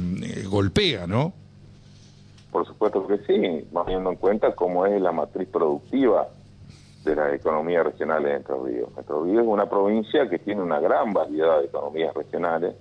golpea, 0.45 1.07
¿no? 1.07 1.33
Por 2.51 2.65
supuesto 2.65 3.07
que 3.07 3.17
sí, 3.19 3.67
teniendo 3.85 4.09
en 4.09 4.15
cuenta 4.17 4.53
cómo 4.53 4.85
es 4.85 5.01
la 5.01 5.11
matriz 5.11 5.47
productiva 5.47 6.27
de 7.03 7.15
las 7.15 7.33
economías 7.33 7.85
regionales 7.85 8.31
de 8.31 8.37
Entre 8.37 8.55
Ríos. 8.55 8.89
Entre 8.97 9.15
Ríos 9.15 9.43
es 9.43 9.47
una 9.47 9.67
provincia 9.67 10.29
que 10.29 10.39
tiene 10.39 10.61
una 10.61 10.79
gran 10.79 11.13
variedad 11.13 11.59
de 11.59 11.65
economías 11.65 12.13
regionales, 12.13 12.75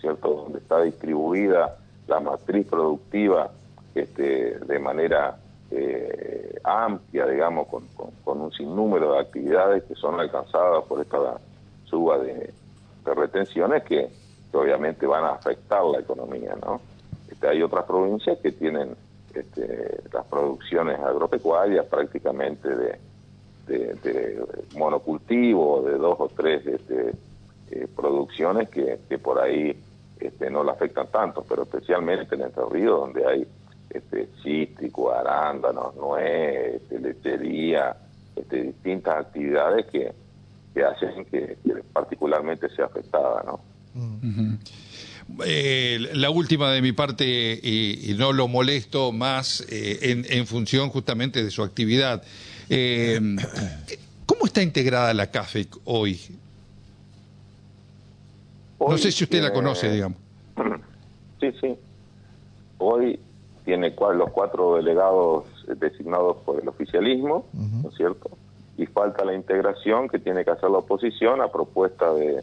¿cierto? 0.00 0.28
Donde 0.34 0.58
está 0.58 0.82
distribuida 0.82 1.78
la 2.06 2.20
matriz 2.20 2.66
productiva 2.66 3.50
este, 3.94 4.58
de 4.58 4.78
manera 4.78 5.38
eh, 5.70 6.58
amplia, 6.64 7.26
digamos, 7.26 7.66
con, 7.68 7.86
con, 8.24 8.40
un 8.40 8.52
sinnúmero 8.52 9.12
de 9.12 9.20
actividades 9.20 9.84
que 9.84 9.94
son 9.94 10.18
alcanzadas 10.18 10.84
por 10.84 11.00
esta 11.00 11.38
suba 11.84 12.18
de, 12.18 12.52
retenciones 13.04 13.82
que, 13.84 14.10
obviamente 14.52 15.06
van 15.06 15.24
a 15.24 15.30
afectar 15.30 15.82
la 15.84 16.00
economía, 16.00 16.54
¿no? 16.62 16.80
Este, 17.38 17.48
hay 17.48 17.62
otras 17.62 17.84
provincias 17.84 18.36
que 18.40 18.50
tienen 18.50 18.96
este, 19.32 20.00
las 20.12 20.26
producciones 20.26 20.98
agropecuarias 20.98 21.86
prácticamente 21.86 22.68
de, 22.68 22.98
de, 23.68 24.44
monocultivo, 24.76 25.82
de 25.82 25.98
dos 25.98 26.16
o 26.18 26.28
tres 26.36 26.66
este, 26.66 27.12
eh, 27.70 27.86
producciones 27.94 28.68
que, 28.70 28.98
que 29.08 29.18
por 29.18 29.38
ahí 29.38 29.80
este, 30.18 30.50
no 30.50 30.64
la 30.64 30.72
afectan 30.72 31.06
tanto, 31.12 31.44
pero 31.48 31.62
especialmente 31.62 32.34
en 32.34 32.42
Entre 32.42 32.64
Ríos, 32.72 32.98
donde 33.02 33.24
hay 33.24 33.46
este, 33.90 34.28
cítrico, 34.42 35.12
arándanos, 35.12 35.94
nuez, 35.94 36.82
este, 36.82 36.98
lechería, 36.98 37.96
este, 38.34 38.64
distintas 38.64 39.26
actividades 39.26 39.86
que, 39.86 40.12
que 40.74 40.84
hacen 40.84 41.24
que, 41.26 41.56
particularmente 41.92 42.68
sea 42.70 42.86
afectada, 42.86 43.44
¿no? 43.44 43.60
Eh, 45.44 45.98
la 46.14 46.30
última 46.30 46.70
de 46.72 46.80
mi 46.80 46.92
parte, 46.92 47.60
y, 47.62 48.14
no 48.18 48.32
lo 48.32 48.48
molesto 48.48 49.12
más 49.12 49.64
eh, 49.68 50.24
en, 50.28 50.46
función 50.46 50.88
justamente 50.88 51.44
de 51.44 51.50
su 51.50 51.62
actividad. 51.62 52.22
Eh, 52.70 53.20
¿Cómo 54.26 54.46
está 54.46 54.62
integrada 54.62 55.12
la 55.14 55.30
CAFEC 55.30 55.76
hoy? 55.84 56.18
no 58.80 58.96
sé 58.96 59.12
si 59.12 59.24
usted 59.24 59.42
la 59.42 59.52
conoce, 59.52 59.90
digamos. 59.90 60.18
Sí, 61.40 61.52
sí. 61.60 61.76
Hoy 62.78 63.20
tiene 63.64 63.94
los 63.96 64.30
cuatro 64.30 64.74
delegados 64.74 65.44
designados 65.78 66.38
por 66.38 66.60
el 66.60 66.66
oficialismo, 66.66 67.46
¿no 67.52 67.90
es 67.90 67.94
cierto? 67.94 68.30
Y 68.76 68.86
falta 68.86 69.24
la 69.24 69.34
integración 69.34 70.08
que 70.08 70.18
tiene 70.18 70.44
que 70.44 70.50
hacer 70.50 70.68
la 70.68 70.78
oposición 70.78 71.40
a 71.40 71.46
propuesta 71.46 72.12
de, 72.12 72.42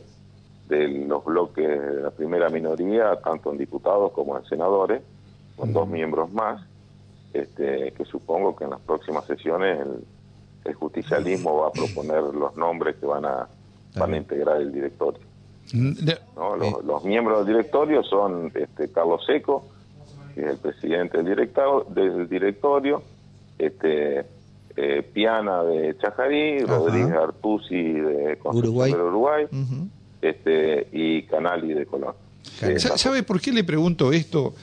de 0.67 0.88
los 0.88 1.24
bloques 1.24 1.67
de 1.67 2.01
la 2.01 2.12
primera 2.12 2.50
minoría, 2.50 3.15
tanto 3.17 3.51
en 3.51 3.57
diputados 3.57 4.12
como 4.12 4.38
en 4.38 4.45
senadores, 4.45 5.01
con 5.55 5.72
dos 5.72 5.88
miembros 5.88 6.31
más, 6.31 6.62
este, 7.34 7.91
que 7.91 8.05
supongo 8.05 8.55
que 8.55 8.63
en 8.63 8.72
las 8.72 8.81
próximas 8.81 9.25
sesiones 9.25 9.79
el, 9.79 10.03
el 10.65 10.74
justicialismo 10.74 11.57
va 11.57 11.67
a 11.67 11.72
proponer 11.72 12.22
los 12.22 12.55
nombres 12.57 12.95
que 12.95 13.05
van 13.05 13.25
a, 13.25 13.48
van 13.95 14.13
a 14.13 14.17
integrar 14.17 14.62
el 14.62 14.74
directorio. 14.74 15.22
Mm, 15.74 15.93
los, 16.86 17.03
miembros 17.05 17.39
del 17.39 17.55
directorio 17.55 18.03
son 18.03 18.51
este, 18.53 18.91
Carlos 18.91 19.24
Seco, 19.25 19.65
que 20.34 20.41
es 20.41 20.48
el 20.48 20.57
presidente 20.57 21.17
del, 21.17 21.27
director, 21.27 21.88
del 21.88 22.27
directorio, 22.27 23.01
este, 23.57 24.25
eh, 24.75 25.01
Piana 25.13 25.63
de 25.63 25.98
Chajarí, 25.98 26.60
Rodríguez 26.60 27.13
Artusi 27.13 27.93
de 27.93 28.38
Uruguay, 28.43 28.91
Uruguay 28.91 29.48
este, 30.29 30.88
y 30.91 31.24
Canali 31.24 31.74
de 31.74 31.86
Colón. 31.86 32.13
¿Sabe 32.77 33.24
por 33.24 33.41
qué 33.41 33.51
le 33.51 33.63
pregunto 33.63 34.13
esto? 34.13 34.55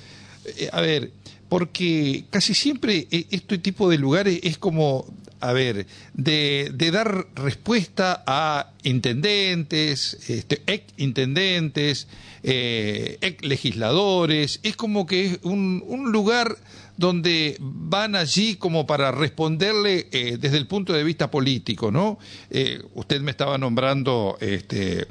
Eh, 0.59 0.69
a 0.73 0.81
ver, 0.81 1.11
porque 1.49 2.25
casi 2.31 2.55
siempre 2.55 3.07
eh, 3.11 3.27
este 3.31 3.59
tipo 3.59 3.91
de 3.91 3.99
lugares 3.99 4.41
es 4.43 4.59
como 4.59 5.07
a 5.43 5.53
ver, 5.53 5.87
de, 6.15 6.71
de 6.73 6.91
dar 6.93 7.27
respuesta 7.35 8.23
a 8.29 8.71
intendentes, 8.85 10.31
este, 10.31 10.63
ex 10.69 10.85
intendentes, 10.97 12.07
eh, 12.45 13.19
ex 13.21 13.45
legisladores, 13.45 14.61
es 14.63 14.77
como 14.77 15.05
que 15.05 15.27
es 15.27 15.39
un, 15.43 15.83
un 15.85 16.13
lugar 16.13 16.57
donde 16.97 17.57
van 17.61 18.15
allí 18.15 18.57
como 18.57 18.87
para 18.87 19.11
responderle 19.13 20.09
eh, 20.13 20.37
desde 20.39 20.59
el 20.59 20.67
punto 20.67 20.93
de 20.93 21.05
vista 21.05 21.31
político, 21.31 21.91
¿no? 21.91 22.19
Eh, 22.51 22.83
usted 22.95 23.21
me 23.21 23.31
estaba 23.31 23.59
nombrando, 23.59 24.37
este, 24.41 25.03
eh, 25.03 25.07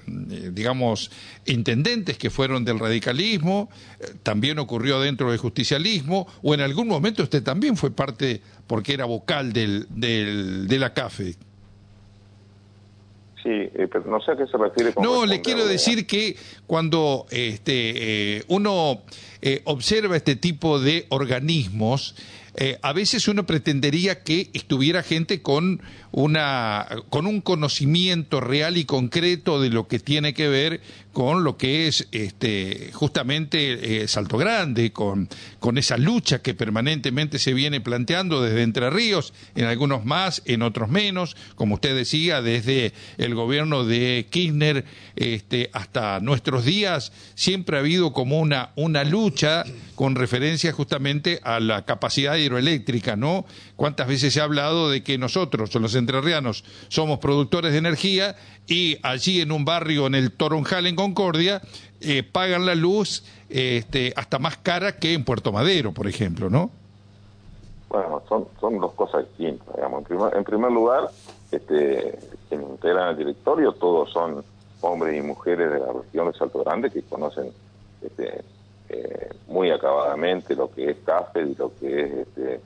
digamos, 0.54 1.12
intendentes 1.46 2.18
que 2.18 2.30
fueron 2.30 2.64
del 2.66 2.80
radicalismo, 2.80 3.70
también 4.24 4.60
ocurrió 4.60 5.00
dentro 5.00 5.32
del 5.32 5.40
justicialismo, 5.40 6.28
o 6.42 6.54
en 6.54 6.62
algún 6.62 6.88
momento 6.88 7.24
usted 7.24 7.44
también 7.44 7.76
fue 7.76 7.92
parte, 7.92 8.42
porque 8.68 8.94
era 8.94 9.06
vocal 9.06 9.54
del, 9.54 9.88
del, 9.90 10.68
de 10.68 10.80
la 10.80 10.94
CAFE. 10.94 11.36
Sí, 13.44 13.70
pero 13.92 14.06
no 14.06 14.22
sé 14.22 14.32
a 14.32 14.38
qué 14.38 14.46
se 14.46 14.58
refiere. 14.58 14.94
Con 14.94 15.04
no, 15.04 15.26
le 15.26 15.42
quiero 15.42 15.66
decir 15.66 16.06
que 16.06 16.36
cuando 16.68 17.26
este, 17.32 18.44
uno 18.48 19.02
eh, 19.42 19.62
observa 19.66 20.16
este 20.16 20.36
tipo 20.36 20.80
de 20.80 21.08
organismos, 21.10 22.16
eh, 22.56 22.78
a 22.82 22.92
veces 22.92 23.28
uno 23.28 23.46
pretendería 23.46 24.24
que 24.24 24.50
estuviera 24.54 25.04
gente 25.04 25.42
con 25.42 25.82
una 26.12 26.86
con 27.10 27.26
un 27.26 27.40
conocimiento 27.40 28.42
real 28.42 28.76
y 28.76 28.84
concreto 28.84 29.62
de 29.62 29.70
lo 29.70 29.88
que 29.88 30.00
tiene 30.00 30.34
que 30.34 30.50
ver 30.50 30.82
con 31.14 31.44
lo 31.44 31.58
que 31.58 31.88
es 31.88 32.08
este 32.12 32.90
justamente 32.94 34.04
eh, 34.04 34.08
Salto 34.08 34.38
Grande, 34.38 34.92
con, 34.92 35.28
con 35.60 35.78
esa 35.78 35.98
lucha 35.98 36.42
que 36.42 36.54
permanentemente 36.54 37.38
se 37.38 37.54
viene 37.54 37.82
planteando 37.82 38.42
desde 38.42 38.64
Entre 38.64 38.90
Ríos, 38.90 39.34
en 39.56 39.66
algunos 39.66 40.06
más, 40.06 40.42
en 40.46 40.62
otros 40.62 40.90
menos, 40.90 41.36
como 41.56 41.76
usted 41.76 41.96
decía, 41.96 42.42
desde 42.42 42.94
el 43.18 43.36
gobierno 43.36 43.84
de 43.84 44.28
Kirchner 44.30 44.86
este, 45.16 45.70
hasta 45.74 46.20
nuestros 46.22 46.64
días, 46.64 47.12
siempre 47.36 47.78
ha 47.78 47.82
habido 47.82 48.14
como 48.14 48.40
una, 48.40 48.72
una 48.76 49.04
lucha 49.04 49.66
con 49.96 50.16
referencia 50.16 50.72
justamente 50.72 51.40
a 51.44 51.60
la 51.60 51.84
capacidad 51.86 52.36
hidroeléctrica, 52.42 53.16
¿no? 53.16 53.46
¿Cuántas 53.76 54.08
veces 54.08 54.34
se 54.34 54.42
ha 54.42 54.44
hablado 54.44 54.90
de 54.90 55.04
que 55.04 55.18
nosotros, 55.18 55.74
los 55.76 55.96
entrerrianos, 55.96 56.64
somos 56.88 57.20
productores 57.20 57.72
de 57.72 57.78
energía 57.78 58.36
y 58.68 58.98
allí 59.04 59.42
en 59.42 59.52
un 59.52 59.66
barrio, 59.66 60.08
en 60.08 60.16
el 60.16 60.32
Toronjal, 60.32 60.88
en 60.88 60.96
Concordia, 60.96 61.62
eh, 62.02 62.24
pagan 62.24 62.66
la 62.66 62.76
luz 62.76 63.24
este, 63.50 64.14
hasta 64.16 64.40
más 64.40 64.58
cara 64.58 64.98
que 64.98 65.14
en 65.14 65.24
Puerto 65.24 65.52
Madero, 65.52 65.92
por 65.92 66.08
ejemplo, 66.08 66.50
¿no? 66.50 66.72
Bueno, 67.90 68.22
son, 68.30 68.48
son 68.60 68.80
dos 68.80 68.94
cosas 68.94 69.26
distintas, 69.28 69.76
digamos. 69.76 70.00
En 70.00 70.06
primer, 70.06 70.38
en 70.38 70.44
primer 70.44 70.72
lugar, 70.72 71.10
este, 71.52 72.18
quienes 72.48 72.70
integran 72.70 73.10
el 73.10 73.18
directorio, 73.18 73.74
todos 73.74 74.10
son 74.12 74.44
hombres 74.82 75.18
y 75.18 75.22
mujeres 75.22 75.72
de 75.72 75.80
la 75.80 75.94
región 75.94 76.32
de 76.32 76.38
Salto 76.38 76.64
Grande 76.64 76.90
que 76.90 77.02
conocen 77.04 77.52
este, 78.02 78.44
eh, 78.94 79.30
muy 79.48 79.72
acabadamente 79.72 80.54
lo 80.54 80.70
que 80.70 80.92
es 80.92 80.98
CAFE 81.06 81.44
y 81.44 81.56
lo 81.56 81.72
que 81.80 82.02
es 82.02 82.14
este, 82.28 82.60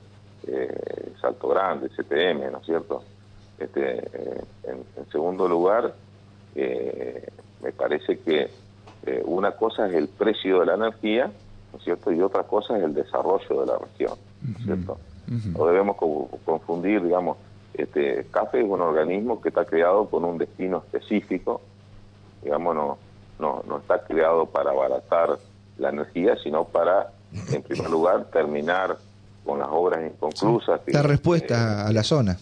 eh, 0.47 1.13
Salto 1.21 1.49
Grande, 1.49 1.89
CPM, 1.89 2.49
¿no 2.51 2.57
es 2.57 2.65
cierto? 2.65 3.03
Este, 3.59 3.99
eh, 3.99 4.43
en, 4.63 5.11
segundo 5.11 5.47
lugar, 5.47 5.93
me 6.55 7.71
parece 7.73 8.17
que 8.19 8.49
una 9.25 9.51
cosa 9.51 9.87
es 9.87 9.93
el 9.93 10.07
precio 10.07 10.61
de 10.61 10.65
la 10.65 10.73
energía, 10.75 11.31
¿no 11.71 11.77
es 11.77 11.83
cierto? 11.83 12.11
Y 12.11 12.21
otra 12.21 12.43
cosa 12.43 12.75
es 12.77 12.83
el 12.83 12.93
desarrollo 12.93 13.61
de 13.61 13.65
la 13.67 13.77
región, 13.77 14.17
¿no 14.41 14.57
es 14.57 14.65
cierto? 14.65 14.97
No 15.27 15.67
debemos 15.67 15.97
confundir, 16.43 17.03
digamos, 17.03 17.37
este, 17.73 18.25
CAFE 18.31 18.61
es 18.61 18.67
un 18.67 18.81
organismo 18.81 19.41
que 19.41 19.49
está 19.49 19.65
creado 19.65 20.09
con 20.09 20.23
un 20.25 20.37
destino 20.39 20.77
específico, 20.77 21.61
digamos, 22.41 22.75
no, 22.75 22.97
no, 23.37 23.63
no 23.67 23.77
está 23.77 24.03
creado 24.03 24.47
para 24.47 24.71
abaratar 24.71 25.37
la 25.77 25.89
energía, 25.89 26.35
sino 26.41 26.65
para, 26.65 27.11
en 27.51 27.61
primer 27.63 27.89
lugar, 27.89 28.25
terminar 28.25 28.97
con 29.45 29.59
las 29.59 29.67
obras 29.71 30.01
inconclusas. 30.05 30.81
La 30.87 31.01
respuesta 31.01 31.85
a 31.85 31.91
la 31.91 32.03
zona. 32.03 32.37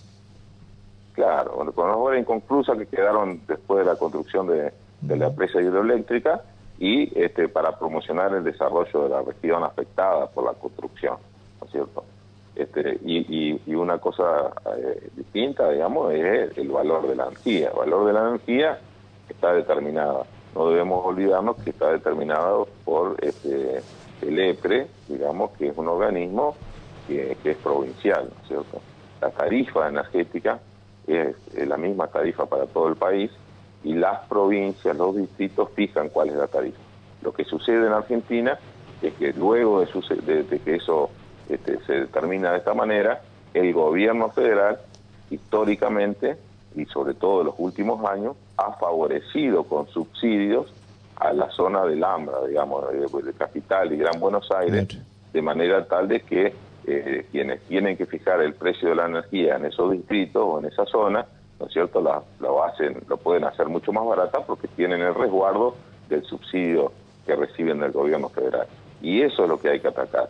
Claro, 1.13 1.53
con 1.75 1.87
las 1.87 1.97
obras 1.97 2.19
inconclusas 2.19 2.77
que 2.77 2.87
quedaron 2.87 3.41
después 3.47 3.85
de 3.85 3.91
la 3.91 3.97
construcción 3.97 4.47
de, 4.47 4.73
la 5.15 5.29
presa 5.31 5.61
hidroeléctrica 5.61 6.41
y 6.79 7.11
este, 7.19 7.49
para 7.49 7.77
promocionar 7.77 8.33
el 8.33 8.43
desarrollo 8.43 9.03
de 9.03 9.09
la 9.09 9.21
región 9.21 9.63
afectada 9.63 10.27
por 10.27 10.45
la 10.45 10.53
construcción, 10.53 11.17
¿no 11.59 11.67
es 11.67 11.71
cierto? 11.71 12.03
Este, 12.55 12.99
y, 13.03 13.59
y, 13.65 13.75
una 13.75 13.97
cosa 13.97 14.53
eh, 14.77 15.09
distinta, 15.15 15.69
digamos, 15.69 16.13
es 16.13 16.55
el 16.57 16.69
valor 16.69 17.07
de 17.07 17.15
la 17.15 17.25
energía. 17.25 17.69
El 17.69 17.77
valor 17.77 18.05
de 18.05 18.13
la 18.13 18.29
energía 18.29 18.79
está 19.27 19.53
determinada 19.53 20.23
no 20.55 20.69
debemos 20.69 21.05
olvidarnos 21.05 21.57
que 21.57 21.71
está 21.71 21.91
determinado 21.91 22.67
por 22.85 23.17
este, 23.21 23.81
el 24.21 24.39
EPRE, 24.39 24.87
digamos, 25.07 25.51
que 25.51 25.67
es 25.67 25.77
un 25.77 25.87
organismo 25.87 26.55
que, 27.07 27.37
es 27.43 27.57
provincial, 27.57 28.29
¿no 28.29 28.41
es 28.41 28.47
cierto? 28.47 28.81
La 29.21 29.29
tarifa 29.29 29.89
energética 29.89 30.59
es, 31.07 31.35
la 31.67 31.77
misma 31.77 32.07
tarifa 32.07 32.45
para 32.45 32.65
todo 32.65 32.87
el 32.87 32.95
país 32.95 33.31
y 33.83 33.93
las 33.93 34.19
provincias, 34.27 34.95
los 34.95 35.15
distritos 35.15 35.69
fijan 35.75 36.09
cuál 36.09 36.29
es 36.29 36.35
la 36.35 36.47
tarifa. 36.47 36.79
Lo 37.21 37.33
que 37.33 37.43
sucede 37.43 37.87
en 37.87 37.93
Argentina 37.93 38.57
es 39.01 39.13
que 39.15 39.33
luego 39.33 39.81
de, 39.81 40.43
de, 40.43 40.59
que 40.59 40.75
eso 40.75 41.09
este, 41.49 41.79
se 41.85 41.93
determina 41.93 42.51
de 42.51 42.59
esta 42.59 42.73
manera, 42.73 43.21
el 43.53 43.73
gobierno 43.73 44.29
federal 44.29 44.79
históricamente 45.29 46.37
y 46.75 46.85
sobre 46.85 47.13
todo 47.13 47.41
en 47.41 47.47
los 47.47 47.55
últimos 47.57 48.03
años 48.05 48.35
ha 48.57 48.71
favorecido 48.73 49.63
con 49.63 49.87
subsidios 49.87 50.71
a 51.15 51.33
la 51.33 51.49
zona 51.51 51.83
del 51.85 52.03
Ambra, 52.03 52.45
digamos, 52.47 52.83
de, 52.91 53.33
Capital 53.33 53.93
y 53.93 53.97
Gran 53.97 54.19
Buenos 54.19 54.49
Aires, 54.51 54.87
de 55.31 55.41
manera 55.41 55.85
tal 55.85 56.07
de 56.07 56.21
que 56.21 56.53
eh, 56.85 57.25
quienes 57.31 57.61
tienen 57.61 57.95
que 57.95 58.05
fijar 58.05 58.41
el 58.41 58.53
precio 58.53 58.89
de 58.89 58.95
la 58.95 59.05
energía 59.05 59.55
en 59.55 59.65
esos 59.65 59.91
distritos 59.91 60.43
o 60.45 60.59
en 60.59 60.65
esa 60.65 60.85
zona, 60.85 61.25
¿no 61.59 61.67
es 61.67 61.73
cierto?, 61.73 62.01
lo 62.39 62.63
hacen, 62.63 62.97
lo 63.07 63.17
pueden 63.17 63.45
hacer 63.45 63.67
mucho 63.67 63.93
más 63.93 64.05
barata 64.05 64.39
porque 64.45 64.67
tienen 64.67 65.01
el 65.01 65.15
resguardo 65.15 65.75
del 66.09 66.23
subsidio 66.23 66.91
que 67.25 67.35
reciben 67.35 67.79
del 67.79 67.91
gobierno 67.91 68.29
federal. 68.29 68.67
Y 69.01 69.21
eso 69.21 69.43
es 69.43 69.49
lo 69.49 69.59
que 69.59 69.69
hay 69.69 69.79
que 69.79 69.87
atacar, 69.87 70.29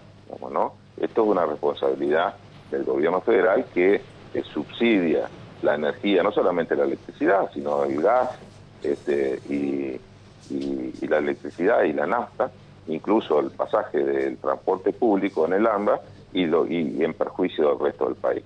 ¿no? 0.51 0.73
Esto 0.97 1.23
es 1.23 1.27
una 1.27 1.45
responsabilidad 1.45 2.36
del 2.69 2.83
gobierno 2.83 3.21
federal 3.21 3.65
que 3.73 4.01
subsidia 4.51 5.27
la 5.63 5.76
energía, 5.76 6.21
no 6.21 6.32
solamente 6.32 6.76
la 6.76 6.84
electricidad, 6.84 7.49
sino 7.54 7.84
el 7.86 8.02
gas 8.02 8.30
este, 8.84 9.39
y, 9.49 9.99
la 11.08 11.17
electricidad 11.17 11.84
y 11.84 11.93
la 11.93 12.06
nafta, 12.06 12.52
incluso 12.88 13.39
el 13.39 13.52
pasaje 13.52 14.04
del 14.04 14.38
transporte 14.38 14.91
público 14.91 15.45
en 15.45 15.54
el 15.54 15.67
AMBA 15.67 16.02
y, 16.34 16.45
lo, 16.45 16.65
y, 16.65 17.04
en 17.04 17.13
perjuicio 17.13 17.69
del 17.69 17.80
resto 17.80 18.06
del 18.06 18.15
país. 18.15 18.43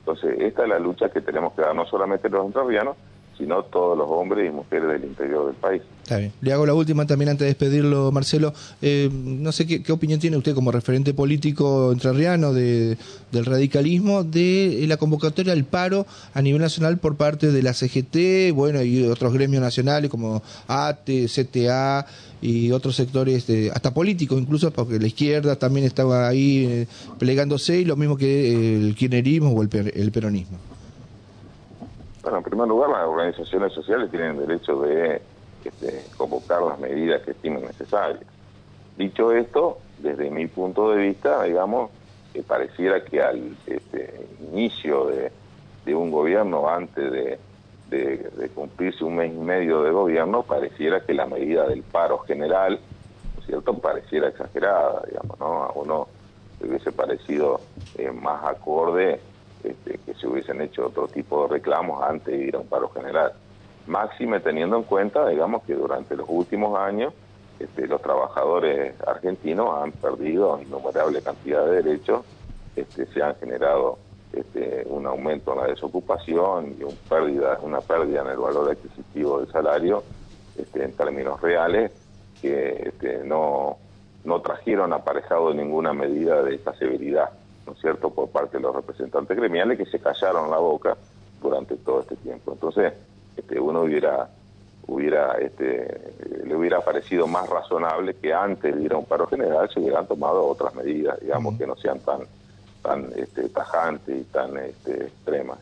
Entonces, 0.00 0.40
esta 0.40 0.62
es 0.62 0.68
la 0.68 0.78
lucha 0.78 1.10
que 1.10 1.20
tenemos 1.20 1.52
que 1.52 1.62
dar 1.62 1.74
no 1.74 1.86
solamente 1.86 2.28
los 2.28 2.46
entrerrianos, 2.46 2.96
sino 3.36 3.62
todos 3.64 3.96
los 3.98 4.08
hombres 4.08 4.48
y 4.48 4.54
mujeres 4.54 4.88
del 4.88 5.04
interior 5.04 5.46
del 5.46 5.54
país. 5.56 5.82
Está 6.02 6.18
bien. 6.18 6.32
Le 6.40 6.52
hago 6.52 6.64
la 6.66 6.74
última 6.74 7.06
también 7.06 7.30
antes 7.30 7.40
de 7.40 7.46
despedirlo, 7.46 8.12
Marcelo. 8.12 8.54
Eh, 8.80 9.10
no 9.12 9.52
sé 9.52 9.66
qué, 9.66 9.92
opinión 9.92 10.20
tiene 10.20 10.36
usted 10.36 10.54
como 10.54 10.70
referente 10.70 11.12
político 11.14 11.92
entrerriano 11.92 12.52
de, 12.52 12.96
del 13.32 13.44
radicalismo 13.44 14.22
de 14.22 14.84
la 14.86 14.96
convocatoria 14.96 15.52
al 15.52 15.64
paro 15.64 16.06
a 16.32 16.42
nivel 16.42 16.62
nacional 16.62 16.98
por 16.98 17.16
parte 17.16 17.50
de 17.50 17.62
la 17.62 17.74
CGT, 17.74 18.54
bueno, 18.54 18.82
y 18.82 19.02
otros 19.02 19.32
gremios 19.32 19.62
nacionales 19.62 20.10
como 20.10 20.42
ATE, 20.68 21.26
CTA 21.26 22.06
y 22.40 22.70
otros 22.70 22.96
sectores, 22.96 23.46
hasta 23.74 23.92
políticos 23.92 24.40
incluso, 24.40 24.70
porque 24.70 24.98
la 24.98 25.08
izquierda 25.08 25.56
también 25.56 25.86
estaba 25.86 26.28
ahí 26.28 26.66
eh, 26.66 26.86
plegándose 27.18 27.80
y 27.80 27.84
lo 27.84 27.96
mismo 27.96 28.16
que 28.16 28.76
el 28.76 28.94
kirchnerismo 28.94 29.50
o 29.50 29.62
el 29.62 30.12
peronismo. 30.12 30.58
Bueno, 32.26 32.38
en 32.38 32.42
primer 32.42 32.66
lugar, 32.66 32.90
las 32.90 33.06
organizaciones 33.06 33.72
sociales 33.72 34.10
tienen 34.10 34.36
derecho 34.36 34.80
de 34.80 35.22
este, 35.64 36.04
convocar 36.16 36.60
las 36.60 36.76
medidas 36.80 37.22
que 37.22 37.30
estimen 37.30 37.62
necesarias. 37.62 38.20
Dicho 38.98 39.30
esto, 39.30 39.78
desde 39.98 40.28
mi 40.28 40.48
punto 40.48 40.90
de 40.90 41.06
vista, 41.06 41.44
digamos, 41.44 41.92
que 42.32 42.42
pareciera 42.42 43.04
que 43.04 43.22
al 43.22 43.56
este, 43.68 44.26
inicio 44.40 45.06
de, 45.06 45.94
un 45.94 46.10
gobierno, 46.10 46.68
antes 46.68 47.38
de, 47.88 48.48
cumplirse 48.56 49.04
un 49.04 49.14
mes 49.14 49.32
y 49.32 49.38
medio 49.38 49.84
de 49.84 49.92
gobierno, 49.92 50.42
pareciera 50.42 50.98
que 51.06 51.14
la 51.14 51.26
medida 51.26 51.68
del 51.68 51.84
paro 51.84 52.18
general, 52.18 52.80
cierto?, 53.46 53.72
pareciera 53.74 54.30
exagerada, 54.30 55.00
digamos, 55.06 55.38
¿no? 55.38 55.62
A 55.62 55.72
uno 55.76 56.08
le 56.60 56.70
hubiese 56.70 56.90
parecido 56.90 57.60
eh, 57.96 58.10
más 58.10 58.44
acorde 58.46 59.20
este, 59.70 59.98
que 59.98 60.14
se 60.14 60.26
hubiesen 60.26 60.60
hecho 60.60 60.86
otro 60.86 61.08
tipo 61.08 61.42
de 61.42 61.54
reclamos 61.54 62.02
antes 62.02 62.26
de 62.26 62.46
ir 62.46 62.56
a 62.56 62.58
un 62.58 62.68
paro 62.68 62.88
general. 62.90 63.32
Máxime 63.86 64.40
teniendo 64.40 64.76
en 64.76 64.82
cuenta, 64.82 65.26
digamos, 65.28 65.62
que 65.64 65.74
durante 65.74 66.16
los 66.16 66.26
últimos 66.28 66.78
años 66.78 67.12
este, 67.58 67.86
los 67.86 68.02
trabajadores 68.02 68.94
argentinos 69.06 69.82
han 69.82 69.92
perdido 69.92 70.60
innumerable 70.60 71.22
cantidad 71.22 71.64
de 71.64 71.82
derechos, 71.82 72.24
este, 72.74 73.06
se 73.06 73.22
han 73.22 73.34
generado 73.36 73.98
este, 74.32 74.84
un 74.88 75.06
aumento 75.06 75.52
en 75.52 75.60
la 75.60 75.66
desocupación 75.68 76.76
y 76.78 76.82
un 76.82 76.94
pérdida, 77.08 77.58
una 77.62 77.80
pérdida 77.80 78.20
en 78.22 78.28
el 78.28 78.36
valor 78.36 78.70
adquisitivo 78.70 79.40
del 79.40 79.50
salario 79.50 80.02
este, 80.58 80.84
en 80.84 80.92
términos 80.92 81.40
reales 81.40 81.92
que 82.42 82.88
este, 82.88 83.24
no, 83.24 83.78
no 84.24 84.40
trajeron 84.42 84.92
aparejado 84.92 85.54
ninguna 85.54 85.94
medida 85.94 86.42
de 86.42 86.56
esta 86.56 86.74
severidad. 86.74 87.30
¿No 87.66 87.72
es 87.72 87.80
cierto?, 87.80 88.10
por 88.10 88.30
parte 88.30 88.56
de 88.58 88.62
los 88.62 88.74
representantes 88.74 89.36
gremiales 89.36 89.78
que 89.78 89.86
se 89.86 89.98
callaron 89.98 90.50
la 90.50 90.58
boca 90.58 90.96
durante 91.42 91.76
todo 91.76 92.00
este 92.00 92.16
tiempo. 92.16 92.52
Entonces, 92.52 92.92
este, 93.36 93.60
uno 93.60 93.82
hubiera 93.82 94.28
hubiera 94.88 95.32
este, 95.38 96.14
le 96.44 96.54
hubiera 96.54 96.80
parecido 96.80 97.26
más 97.26 97.48
razonable 97.48 98.14
que 98.14 98.32
antes 98.32 98.74
de 98.74 98.82
ir 98.82 98.92
a 98.92 98.96
un 98.96 99.04
paro 99.04 99.26
general 99.26 99.68
se 99.72 99.80
hubieran 99.80 100.06
tomado 100.06 100.46
otras 100.46 100.74
medidas, 100.76 101.18
digamos, 101.20 101.58
que 101.58 101.66
no 101.66 101.76
sean 101.76 101.98
tan 102.00 102.20
tan 102.82 103.10
este, 103.16 103.48
tajantes 103.48 104.16
y 104.16 104.24
tan 104.24 104.56
este, 104.58 105.06
extremas. 105.06 105.58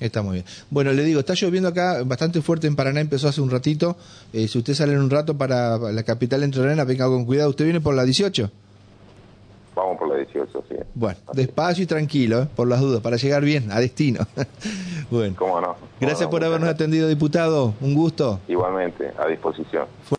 Está 0.00 0.22
muy 0.22 0.34
bien. 0.34 0.44
Bueno, 0.70 0.92
le 0.92 1.02
digo, 1.02 1.20
está 1.20 1.34
lloviendo 1.34 1.68
acá 1.68 2.02
bastante 2.04 2.40
fuerte 2.40 2.66
en 2.66 2.76
Paraná, 2.76 3.00
empezó 3.00 3.28
hace 3.28 3.40
un 3.40 3.50
ratito. 3.50 3.96
Eh, 4.32 4.46
si 4.48 4.58
usted 4.58 4.74
sale 4.74 4.92
en 4.92 5.00
un 5.00 5.10
rato 5.10 5.36
para 5.36 5.78
la 5.78 6.02
capital 6.02 6.42
entrerriana, 6.42 6.84
venga 6.84 7.06
con 7.06 7.24
cuidado. 7.24 7.50
¿Usted 7.50 7.64
viene 7.64 7.80
por 7.80 7.94
la 7.94 8.04
18? 8.04 8.50
Vamos 9.74 9.88
vamos 9.88 9.98
por 9.98 10.07
la 10.07 10.07
18, 10.18 10.64
sí. 10.68 10.74
Bueno, 10.94 11.18
despacio 11.32 11.84
y 11.84 11.86
tranquilo, 11.86 12.42
¿eh? 12.42 12.48
por 12.54 12.68
las 12.68 12.80
dudas, 12.80 13.00
para 13.00 13.16
llegar 13.16 13.42
bien 13.44 13.70
a 13.70 13.80
destino. 13.80 14.26
bueno. 15.10 15.34
¿Cómo 15.38 15.60
no? 15.60 15.76
Gracias 16.00 16.28
por 16.28 16.44
habernos 16.44 16.68
atendido, 16.68 17.08
diputado. 17.08 17.74
Un 17.80 17.94
gusto. 17.94 18.40
Igualmente, 18.48 19.12
a 19.18 19.26
disposición. 19.26 19.86